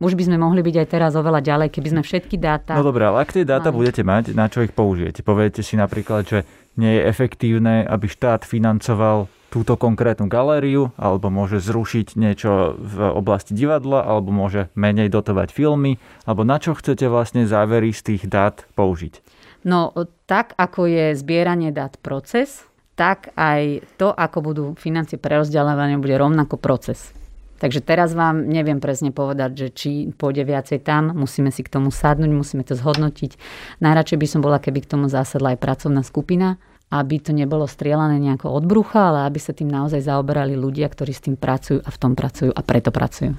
[0.00, 2.72] už by sme mohli byť aj teraz oveľa ďalej, keby sme všetky dáta...
[2.72, 3.84] No dobré, ale ak tie dáta mali.
[3.84, 5.20] budete mať, na čo ich použijete?
[5.20, 6.38] Poviete si napríklad, že
[6.80, 13.52] nie je efektívne, aby štát financoval túto konkrétnu galériu, alebo môže zrušiť niečo v oblasti
[13.52, 18.64] divadla, alebo môže menej dotovať filmy, alebo na čo chcete vlastne závery z tých dát
[18.78, 19.20] použiť?
[19.66, 19.92] No
[20.24, 22.64] tak, ako je zbieranie dát proces,
[23.00, 27.16] tak aj to, ako budú financie prerozdeľované, bude rovnako proces.
[27.56, 31.88] Takže teraz vám neviem presne povedať, že či pôjde viacej tam, musíme si k tomu
[31.88, 33.40] sadnúť, musíme to zhodnotiť.
[33.80, 36.60] Najradšej by som bola, keby k tomu zásadla aj pracovná skupina,
[36.92, 41.12] aby to nebolo strieľané nejako od brucha, ale aby sa tým naozaj zaoberali ľudia, ktorí
[41.16, 43.32] s tým pracujú a v tom pracujú a preto pracujú.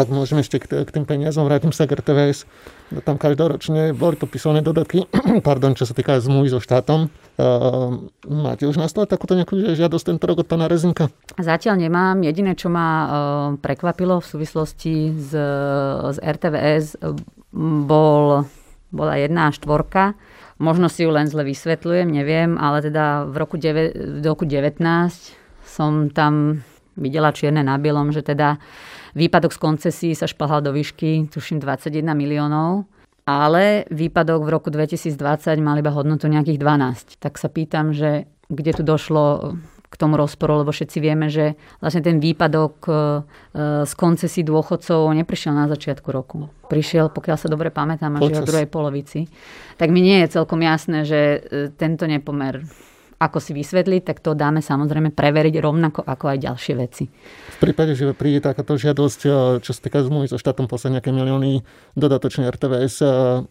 [0.00, 2.48] Ak môžeme ešte k, tým peniazom, vrátim sa k RTVS.
[3.04, 5.04] Tam každoročne boli podpísané dodatky,
[5.48, 7.12] pardon, čo sa týka zmluvy so štátom.
[7.36, 11.12] Uh, máte už na stole takúto nejakú žiadosť tento rok od pána Rezinka?
[11.36, 12.24] Zatiaľ nemám.
[12.24, 13.08] Jediné, čo ma uh,
[13.60, 15.36] prekvapilo v súvislosti s,
[16.00, 16.96] s RTVS,
[17.84, 18.48] bol,
[18.88, 20.16] bola jedna štvorka,
[20.60, 24.76] Možno si ju len zle vysvetľujem, neviem, ale teda v roku, deve, v roku 19
[25.64, 26.60] som tam
[27.00, 28.60] videla čierne na bielom, že teda
[29.16, 32.86] výpadok z koncesí sa šplhal do výšky, tuším, 21 miliónov,
[33.26, 35.16] ale výpadok v roku 2020
[35.64, 37.18] mal iba hodnotu nejakých 12.
[37.18, 39.56] Tak sa pýtam, že kde tu došlo
[39.90, 42.96] k tomu rozporu, lebo všetci vieme, že vlastne ten výpadok e, e,
[43.82, 46.46] z koncesí dôchodcov neprišiel na začiatku roku.
[46.70, 49.26] Prišiel, pokiaľ sa dobre pamätám, až v druhej polovici.
[49.82, 51.42] Tak mi nie je celkom jasné, že
[51.74, 52.62] tento nepomer
[53.20, 57.04] ako si vysvetliť, tak to dáme samozrejme preveriť rovnako ako aj ďalšie veci.
[57.52, 59.20] V prípade, že príde takáto žiadosť,
[59.60, 61.60] čo sa týka zmluvy so štátom posledne nejaké milióny
[62.00, 62.96] dodatočne RTVS,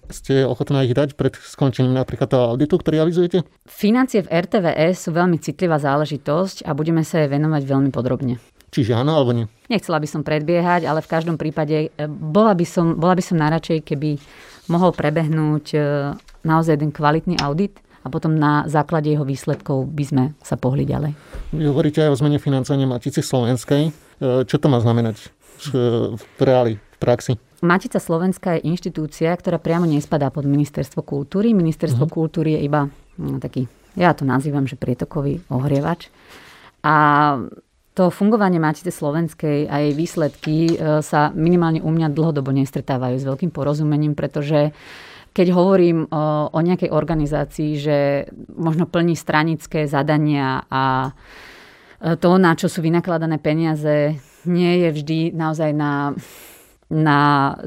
[0.09, 3.45] ste ochotná ich dať pred skončením napríklad toho auditu, ktorý avizujete?
[3.69, 8.41] Financie v RTVS sú veľmi citlivá záležitosť a budeme sa jej venovať veľmi podrobne.
[8.69, 9.45] Čiže áno alebo nie?
[9.69, 13.41] Nechcela by som predbiehať, ale v každom prípade e, bola by som, bola by som
[13.41, 14.21] najradšej, keby
[14.69, 15.77] mohol prebehnúť e,
[16.45, 21.13] naozaj jeden kvalitný audit, a potom na základe jeho výsledkov by sme sa pohli ďalej.
[21.53, 23.83] Vy hovoríte aj o zmene financovania Matici Slovenskej.
[23.85, 23.91] E,
[24.49, 25.29] čo to má znamenať
[26.17, 27.33] v reáli, v praxi?
[27.61, 31.51] Matica Slovenska je inštitúcia, ktorá priamo nespadá pod ministerstvo kultúry.
[31.51, 32.17] Ministerstvo uh-huh.
[32.17, 32.87] kultúry je iba
[33.19, 33.67] no, taký,
[33.99, 36.07] ja to nazývam, že prietokový ohrievač.
[36.79, 36.95] A
[37.91, 43.27] to fungovanie Matice Slovenskej a jej výsledky e, sa minimálne u mňa dlhodobo nestretávajú s
[43.27, 44.71] veľkým porozumením, pretože
[45.39, 48.27] keď hovorím o, o nejakej organizácii, že
[48.59, 51.15] možno plní stranické zadania a
[52.03, 56.11] e, to, na čo sú vynakladané peniaze, nie je vždy naozaj na,
[56.91, 57.19] na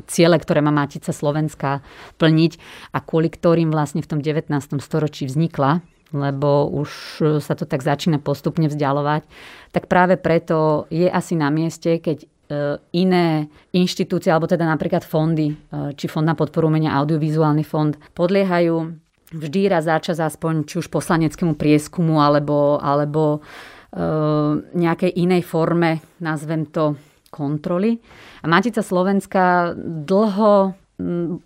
[0.04, 1.80] ciele, ktoré má Matica Slovenska
[2.20, 2.60] plniť
[2.92, 4.52] a kvôli ktorým vlastne v tom 19.
[4.76, 5.80] storočí vznikla,
[6.12, 6.90] lebo už
[7.40, 9.24] sa to tak začína postupne vzdialovať,
[9.72, 12.28] tak práve preto je asi na mieste, keď
[12.92, 15.54] iné inštitúcie, alebo teda napríklad fondy, e,
[15.96, 18.76] či Fond na podporu umenia, audiovizuálny fond, podliehajú
[19.32, 23.40] vždy raz za čas aspoň či už poslaneckému prieskumu alebo, alebo
[23.92, 24.00] e,
[24.76, 26.96] nejakej inej forme, nazvem to
[27.32, 27.96] kontroly.
[28.44, 30.76] A Matica Slovenska dlho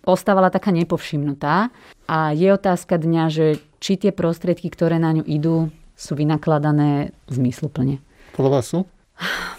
[0.03, 1.71] ostávala taká nepovšimnutá
[2.05, 3.45] a je otázka dňa, že
[3.79, 8.03] či tie prostriedky, ktoré na ňu idú, sú vynakladané zmysluplne.
[8.37, 8.85] Podľa vás sú?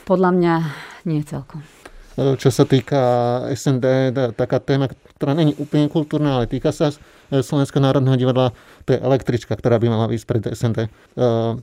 [0.07, 0.55] Podľa mňa
[1.09, 1.65] nie celkom.
[2.19, 3.01] E, čo sa týka
[3.55, 8.53] SND, taká téma, ktorá není úplne kultúrna, ale týka sa e, Slovenského národného divadla,
[8.85, 10.79] to je električka, ktorá by mala ísť pred SND.
[10.85, 10.89] E,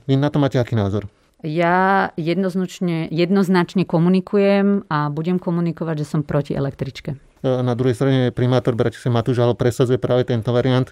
[0.08, 1.04] vy na to máte aký názor?
[1.44, 7.20] Ja jednoznačne, jednoznačne komunikujem a budem komunikovať, že som proti električke.
[7.44, 10.88] Na druhej strane primátor Bratislava Matúš ale presadzuje práve tento variant.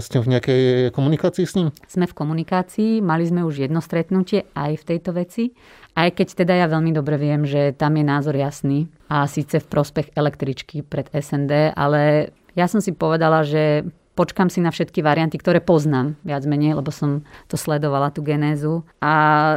[0.00, 0.60] Ste v nejakej
[0.94, 1.68] komunikácii s ním?
[1.90, 5.50] Sme v komunikácii, mali sme už jedno stretnutie aj v tejto veci.
[5.98, 9.66] Aj keď teda ja veľmi dobre viem, že tam je názor jasný a síce v
[9.66, 13.82] prospech električky pred SND, ale ja som si povedala, že
[14.14, 18.86] počkam si na všetky varianty, ktoré poznám viac menej, lebo som to sledovala, tú genézu.
[19.02, 19.12] A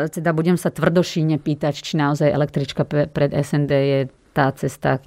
[0.09, 3.99] teda budem sa tvrdošíne pýtať, či naozaj električka pred SND je
[4.33, 4.97] tá cesta,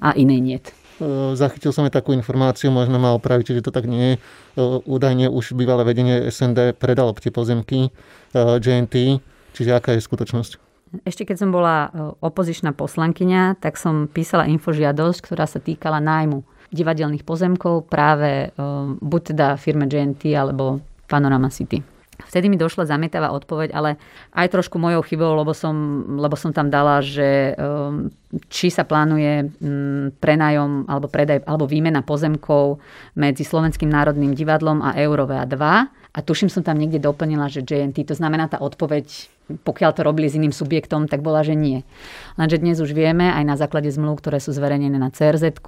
[0.00, 0.64] a inej niet.
[1.34, 4.22] Zachytil som aj takú informáciu, možno ma opraviť, čiže to tak nie je.
[4.86, 7.90] Údajne už bývalé vedenie SND predalo tie pozemky
[8.34, 9.18] JNT,
[9.58, 10.52] čiže aká je skutočnosť?
[11.02, 11.90] Ešte keď som bola
[12.22, 18.54] opozičná poslankyňa, tak som písala infožiadosť, ktorá sa týkala nájmu divadelných pozemkov práve
[19.02, 20.78] buď teda firme JNT alebo
[21.10, 21.82] Panorama City.
[22.22, 23.98] Vtedy mi došla zamietavá odpoveď, ale
[24.34, 25.74] aj trošku mojou chybou, lebo som,
[26.18, 28.10] lebo som tam dala, že um,
[28.50, 32.78] či sa plánuje um, prenájom alebo predaj alebo výmena pozemkov
[33.18, 36.14] medzi Slovenským národným divadlom a Eurovea 2.
[36.14, 39.06] A tuším som tam niekde doplnila, že JNT, to znamená tá odpoveď,
[39.66, 41.82] pokiaľ to robili s iným subjektom, tak bola, že nie.
[42.38, 45.58] Lenže dnes už vieme, aj na základe zmluv, ktoré sú zverejnené na CRZ,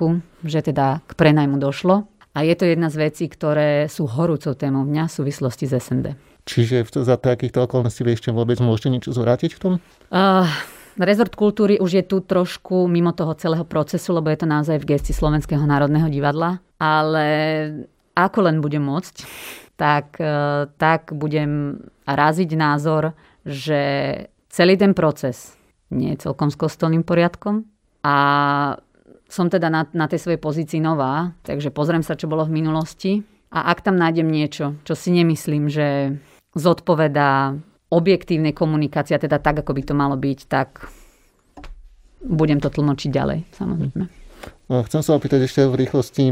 [0.46, 2.06] že teda k prenajmu došlo.
[2.36, 6.35] A je to jedna z vecí, ktoré sú horúcou témou mňa v súvislosti s SND.
[6.46, 9.72] Čiže za takýchto okolností vy ešte vôbec môžete niečo zvrátiť v tom?
[10.14, 10.46] Uh,
[10.94, 14.94] rezort kultúry už je tu trošku mimo toho celého procesu, lebo je to naozaj v
[14.94, 16.62] gesti Slovenského národného divadla.
[16.78, 17.26] Ale
[18.14, 19.26] ako len budem môcť,
[19.74, 23.82] tak, uh, tak budem raziť názor, že
[24.46, 25.58] celý ten proces
[25.90, 27.66] nie je celkom s kostolným poriadkom
[28.06, 28.16] a
[29.26, 33.12] som teda na, na tej svojej pozícii nová, takže pozriem sa, čo bolo v minulosti
[33.50, 36.18] a ak tam nájdem niečo, čo si nemyslím, že
[36.56, 37.54] zodpovedá
[37.92, 40.88] objektívnej komunikácii, teda tak, ako by to malo byť, tak
[42.24, 44.04] budem to tlmočiť ďalej, samozrejme.
[44.66, 46.24] No, chcem sa opýtať ešte v rýchlosti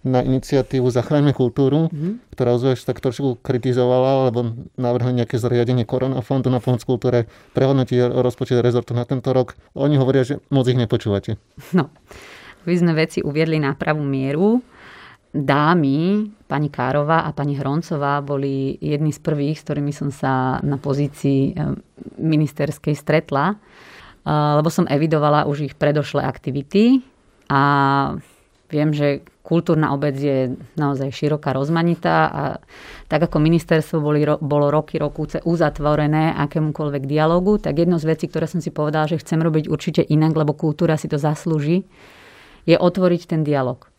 [0.00, 2.32] na iniciatívu Zachráňme kultúru, mm-hmm.
[2.32, 8.64] ktorá už tak trošku kritizovala, alebo navrhli nejaké zriadenie koronafondu na pomoc kultúre, prehodnotiť rozpočet
[8.64, 9.60] rezortu na tento rok.
[9.76, 11.36] Oni hovoria, že moc ich nepočúvate.
[11.76, 11.92] No,
[12.64, 14.64] my sme veci uviedli na pravú mieru
[15.32, 20.76] dámy, pani Károva a pani Hroncová boli jedni z prvých, s ktorými som sa na
[20.76, 21.72] pozícii eh,
[22.20, 23.58] ministerskej stretla, eh,
[24.30, 27.00] lebo som evidovala už ich predošlé aktivity
[27.48, 27.62] a
[28.68, 32.42] viem, že kultúrna obec je naozaj široká, rozmanitá a
[33.08, 38.48] tak ako ministerstvo boli, bolo roky, rokúce uzatvorené akémukoľvek dialogu, tak jedno z vecí, ktoré
[38.48, 41.84] som si povedala, že chcem robiť určite inak, lebo kultúra si to zaslúži,
[42.64, 43.91] je otvoriť ten dialog.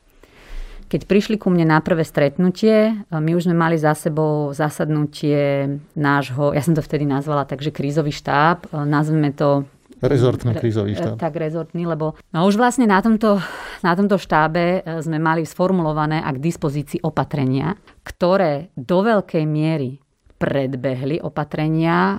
[0.88, 5.68] Keď prišli ku mne na prvé stretnutie, my už sme mali za sebou zasadnutie
[5.98, 9.66] nášho, ja som to vtedy nazvala takže krízový štáb, nazveme to
[10.04, 11.16] Rezortný krízový štáb.
[11.16, 13.40] Tak rezortný, lebo no už vlastne na tomto,
[13.80, 17.72] na tomto štábe e, sme mali sformulované a k dispozícii opatrenia,
[18.04, 20.04] ktoré do veľkej miery
[20.36, 22.16] predbehli opatrenia, e,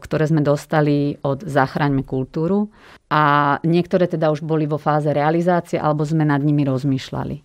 [0.00, 2.72] ktoré sme dostali od Zachraňme kultúru
[3.12, 7.36] a niektoré teda už boli vo fáze realizácie alebo sme nad nimi rozmýšľali.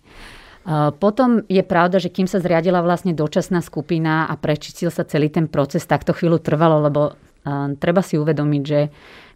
[0.96, 5.44] Potom je pravda, že kým sa zriadila vlastne dočasná skupina a prečistil sa celý ten
[5.44, 7.12] proces, tak to chvíľu trvalo, lebo
[7.76, 8.88] treba si uvedomiť, že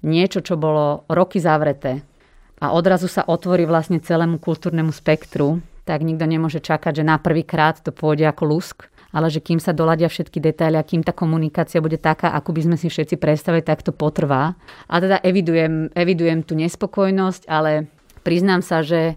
[0.08, 2.00] niečo, čo bolo roky zavreté
[2.64, 7.76] a odrazu sa otvorí vlastne celému kultúrnemu spektru, tak nikto nemôže čakať, že na prvýkrát
[7.80, 11.80] to pôjde ako lusk, ale že kým sa doladia všetky detaily a kým tá komunikácia
[11.80, 14.56] bude taká, ako by sme si všetci predstavili, tak to potrvá.
[14.88, 17.88] A teda evidujem, evidujem tú nespokojnosť, ale
[18.20, 19.16] priznám sa, že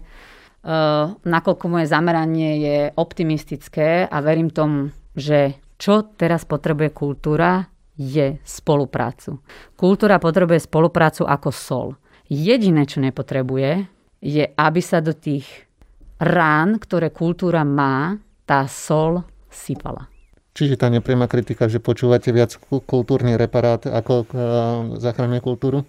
[1.26, 7.66] nakoľko moje zameranie je optimistické a verím tomu, že čo teraz potrebuje kultúra,
[7.98, 9.42] je spoluprácu.
[9.74, 11.88] Kultúra potrebuje spoluprácu ako sol.
[12.30, 13.90] Jediné, čo nepotrebuje,
[14.22, 15.44] je, aby sa do tých
[16.22, 20.06] rán, ktoré kultúra má, tá sol sypala.
[20.52, 22.54] Čiže tá nepriama kritika, že počúvate viac
[22.86, 24.26] kultúrny reparát ako uh,
[25.00, 25.82] zachráňme kultúru?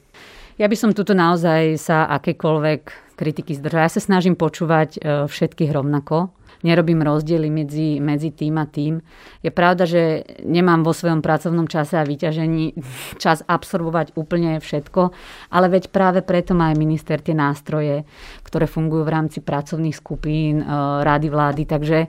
[0.61, 2.81] Ja by som tuto naozaj sa akékoľvek
[3.17, 3.89] kritiky zdržala.
[3.89, 6.29] Ja sa snažím počúvať e, všetkých rovnako.
[6.63, 9.03] Nerobím rozdiely medzi, medzi tým a tým.
[9.43, 12.77] Je pravda, že nemám vo svojom pracovnom čase a vyťažení
[13.23, 15.01] čas absorbovať úplne všetko,
[15.49, 18.05] ale veď práve preto má aj minister tie nástroje,
[18.45, 20.65] ktoré fungujú v rámci pracovných skupín, e,
[21.01, 21.63] rády vlády.
[21.65, 22.07] Takže e,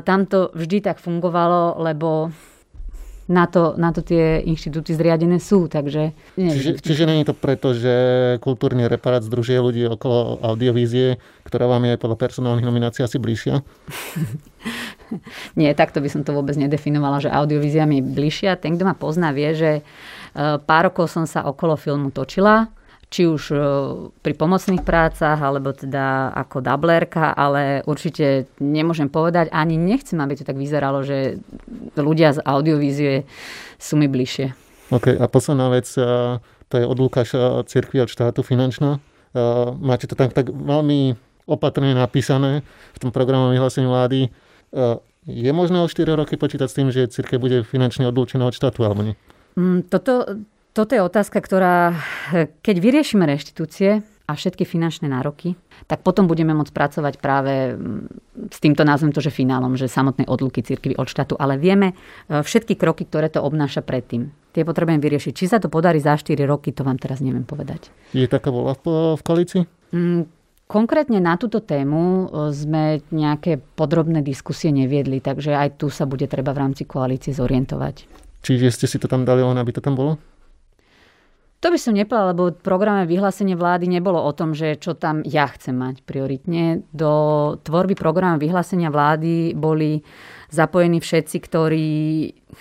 [0.00, 2.32] tam to vždy tak fungovalo, lebo
[3.32, 5.64] na to, na to tie inštitúty zriadené sú.
[5.72, 7.94] Takže, čiže, čiže nie je to preto, že
[8.44, 11.16] kultúrny reparát združuje ľudí okolo audiovízie,
[11.48, 13.64] ktorá vám je podľa personálnych nominácií asi bližšia?
[15.60, 18.60] nie, takto by som to vôbec nedefinovala, že audiovízia mi je bližšia.
[18.60, 19.82] Ten, kto ma pozná, vie, že e,
[20.60, 22.68] pár rokov som sa okolo filmu točila
[23.12, 23.56] či už e,
[24.24, 30.48] pri pomocných prácach, alebo teda ako dublérka, ale určite nemôžem povedať, ani nechcem, aby to
[30.48, 31.36] tak vyzeralo, že
[31.92, 33.28] ľudia z audiovízie
[33.76, 34.56] sú mi bližšie.
[34.88, 36.40] OK, a posledná vec, e,
[36.72, 38.96] to je od Lukáša Cirkvi od štátu finančná.
[38.96, 39.00] E,
[39.76, 41.12] máte to tam tak veľmi
[41.44, 42.64] opatrne napísané
[42.96, 44.30] v tom programu vyhlásení vlády.
[45.26, 48.86] Je možné o 4 roky počítať s tým, že církev bude finančne odlúčená od štátu,
[48.86, 49.14] alebo nie?
[49.58, 50.24] Mm, toto,
[50.72, 51.96] toto je otázka, ktorá,
[52.64, 55.58] keď vyriešime reštitúcie a všetky finančné nároky,
[55.90, 60.24] tak potom budeme môcť pracovať práve mm, s týmto názvom to, že finálom, že samotnej
[60.30, 61.36] odluky cirkvy od štátu.
[61.36, 64.32] Ale vieme e, všetky kroky, ktoré to obnáša predtým.
[64.56, 65.32] Tie potrebujem vyriešiť.
[65.34, 67.92] Či sa to podarí za 4 roky, to vám teraz neviem povedať.
[68.14, 69.62] Je taká vola v, v koalícii?
[69.92, 70.24] Mm,
[70.72, 76.56] Konkrétne na túto tému sme nejaké podrobné diskusie neviedli, takže aj tu sa bude treba
[76.56, 78.08] v rámci koalície zorientovať.
[78.40, 80.16] Čiže ste si to tam dali len, aby to tam bolo?
[81.62, 85.46] To by som nepovedala, lebo programe vyhlásenie vlády nebolo o tom, že čo tam ja
[85.46, 86.82] chcem mať prioritne.
[86.90, 90.02] Do tvorby programu vyhlásenia vlády boli
[90.50, 91.90] zapojení všetci, ktorí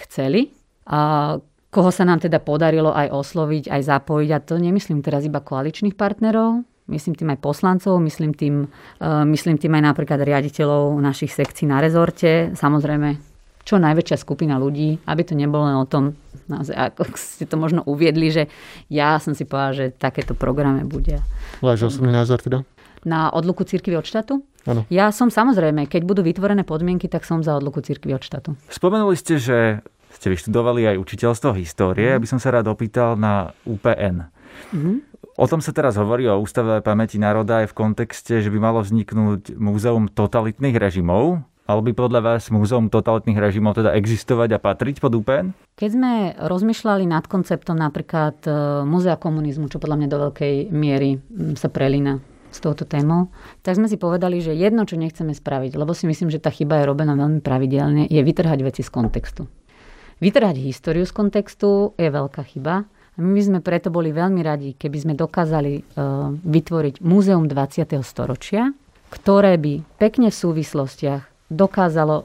[0.06, 0.54] chceli.
[0.86, 1.34] A
[1.74, 4.30] koho sa nám teda podarilo aj osloviť, aj zapojiť.
[4.38, 9.56] A to nemyslím teraz iba koaličných partnerov, Myslím tým aj poslancov, myslím tým, uh, myslím
[9.56, 12.52] tým aj napríklad riaditeľov našich sekcií na rezorte.
[12.52, 13.31] Samozrejme,
[13.62, 16.18] čo najväčšia skupina ľudí, aby to nebolo len o tom,
[16.50, 18.44] naozaj, ako ste to možno uviedli, že
[18.90, 21.22] ja som si povedala, že takéto programe bude.
[21.62, 22.66] Váš osobný názor teda?
[23.02, 24.46] Na odluku cirkvi od štátu?
[24.70, 24.86] Áno.
[24.94, 28.54] Ja som samozrejme, keď budú vytvorené podmienky, tak som za odluku cirkvi od štátu.
[28.70, 29.82] Spomenuli ste, že
[30.14, 32.16] ste vyštudovali aj učiteľstvo histórie, mm.
[32.22, 34.30] aby som sa rád opýtal na UPN.
[34.70, 35.02] Mm.
[35.40, 38.84] O tom sa teraz hovorí o Ústave pamäti národa aj v kontexte, že by malo
[38.84, 41.42] vzniknúť múzeum totalitných režimov.
[41.72, 45.56] Malo by podľa vás múzeum totalitných režimov teda existovať a patriť pod UPN?
[45.80, 48.52] Keď sme rozmýšľali nad konceptom napríklad e,
[48.84, 51.24] múzea komunizmu, čo podľa mňa do veľkej miery
[51.56, 52.20] sa prelína
[52.52, 53.32] s touto témou,
[53.64, 56.84] tak sme si povedali, že jedno, čo nechceme spraviť, lebo si myslím, že tá chyba
[56.84, 59.48] je robená veľmi pravidelne, je vytrhať veci z kontextu.
[60.20, 62.84] Vytrhať históriu z kontextu je veľká chyba
[63.16, 68.00] my sme preto boli veľmi radi, keby sme dokázali uh, vytvoriť múzeum 20.
[68.08, 68.72] storočia,
[69.12, 72.24] ktoré by pekne v súvislostiach dokázalo,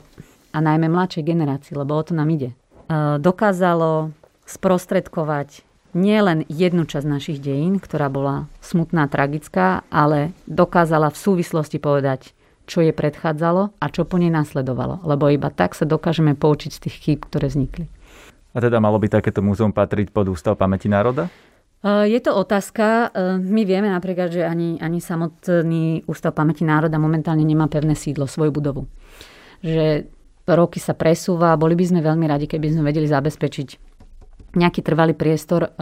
[0.54, 2.54] a najmä mladšej generácii, lebo o to nám ide,
[2.88, 4.14] uh, dokázalo
[4.46, 12.36] sprostredkovať nielen jednu časť našich dejín, ktorá bola smutná, tragická, ale dokázala v súvislosti povedať,
[12.68, 15.00] čo je predchádzalo a čo po nej nasledovalo.
[15.02, 17.88] Lebo iba tak sa dokážeme poučiť z tých chýb, ktoré vznikli.
[18.56, 21.28] A teda malo by takéto múzeum patriť pod Ústav pamäti národa?
[21.84, 23.12] Je to otázka.
[23.42, 28.50] My vieme napríklad, že ani, ani samotný Ústav pamäti národa momentálne nemá pevné sídlo, svoju
[28.50, 28.88] budovu.
[29.60, 30.08] Že
[30.46, 33.68] roky sa presúva, boli by sme veľmi radi, keby sme vedeli zabezpečiť
[34.56, 35.74] nejaký trvalý priestor.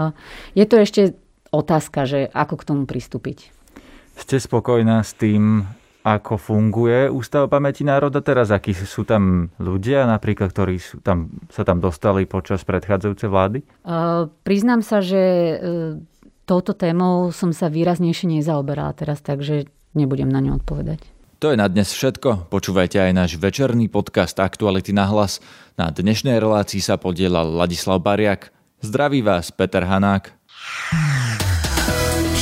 [0.53, 1.15] Je to ešte
[1.55, 3.55] otázka, že ako k tomu pristúpiť.
[4.19, 5.69] Ste spokojná s tým,
[6.05, 11.65] ako funguje Ústav pamäti národa teraz, akí sú tam ľudia napríklad, ktorí sú tam, sa
[11.65, 13.59] tam dostali počas predchádzajúcej vlády?
[13.89, 15.23] Uh, priznám sa, že
[15.57, 15.97] uh,
[16.45, 19.65] touto témou som sa výraznejšie nezaoberala teraz, takže
[19.97, 21.01] nebudem na ňu odpovedať.
[21.41, 22.53] To je na dnes všetko.
[22.53, 25.45] Počúvajte aj náš večerný podcast Aktuality na hlas.
[25.77, 28.49] Na dnešnej relácii sa podielal Ladislav Bariak.
[28.81, 30.33] Zdraví vás Peter Hanák.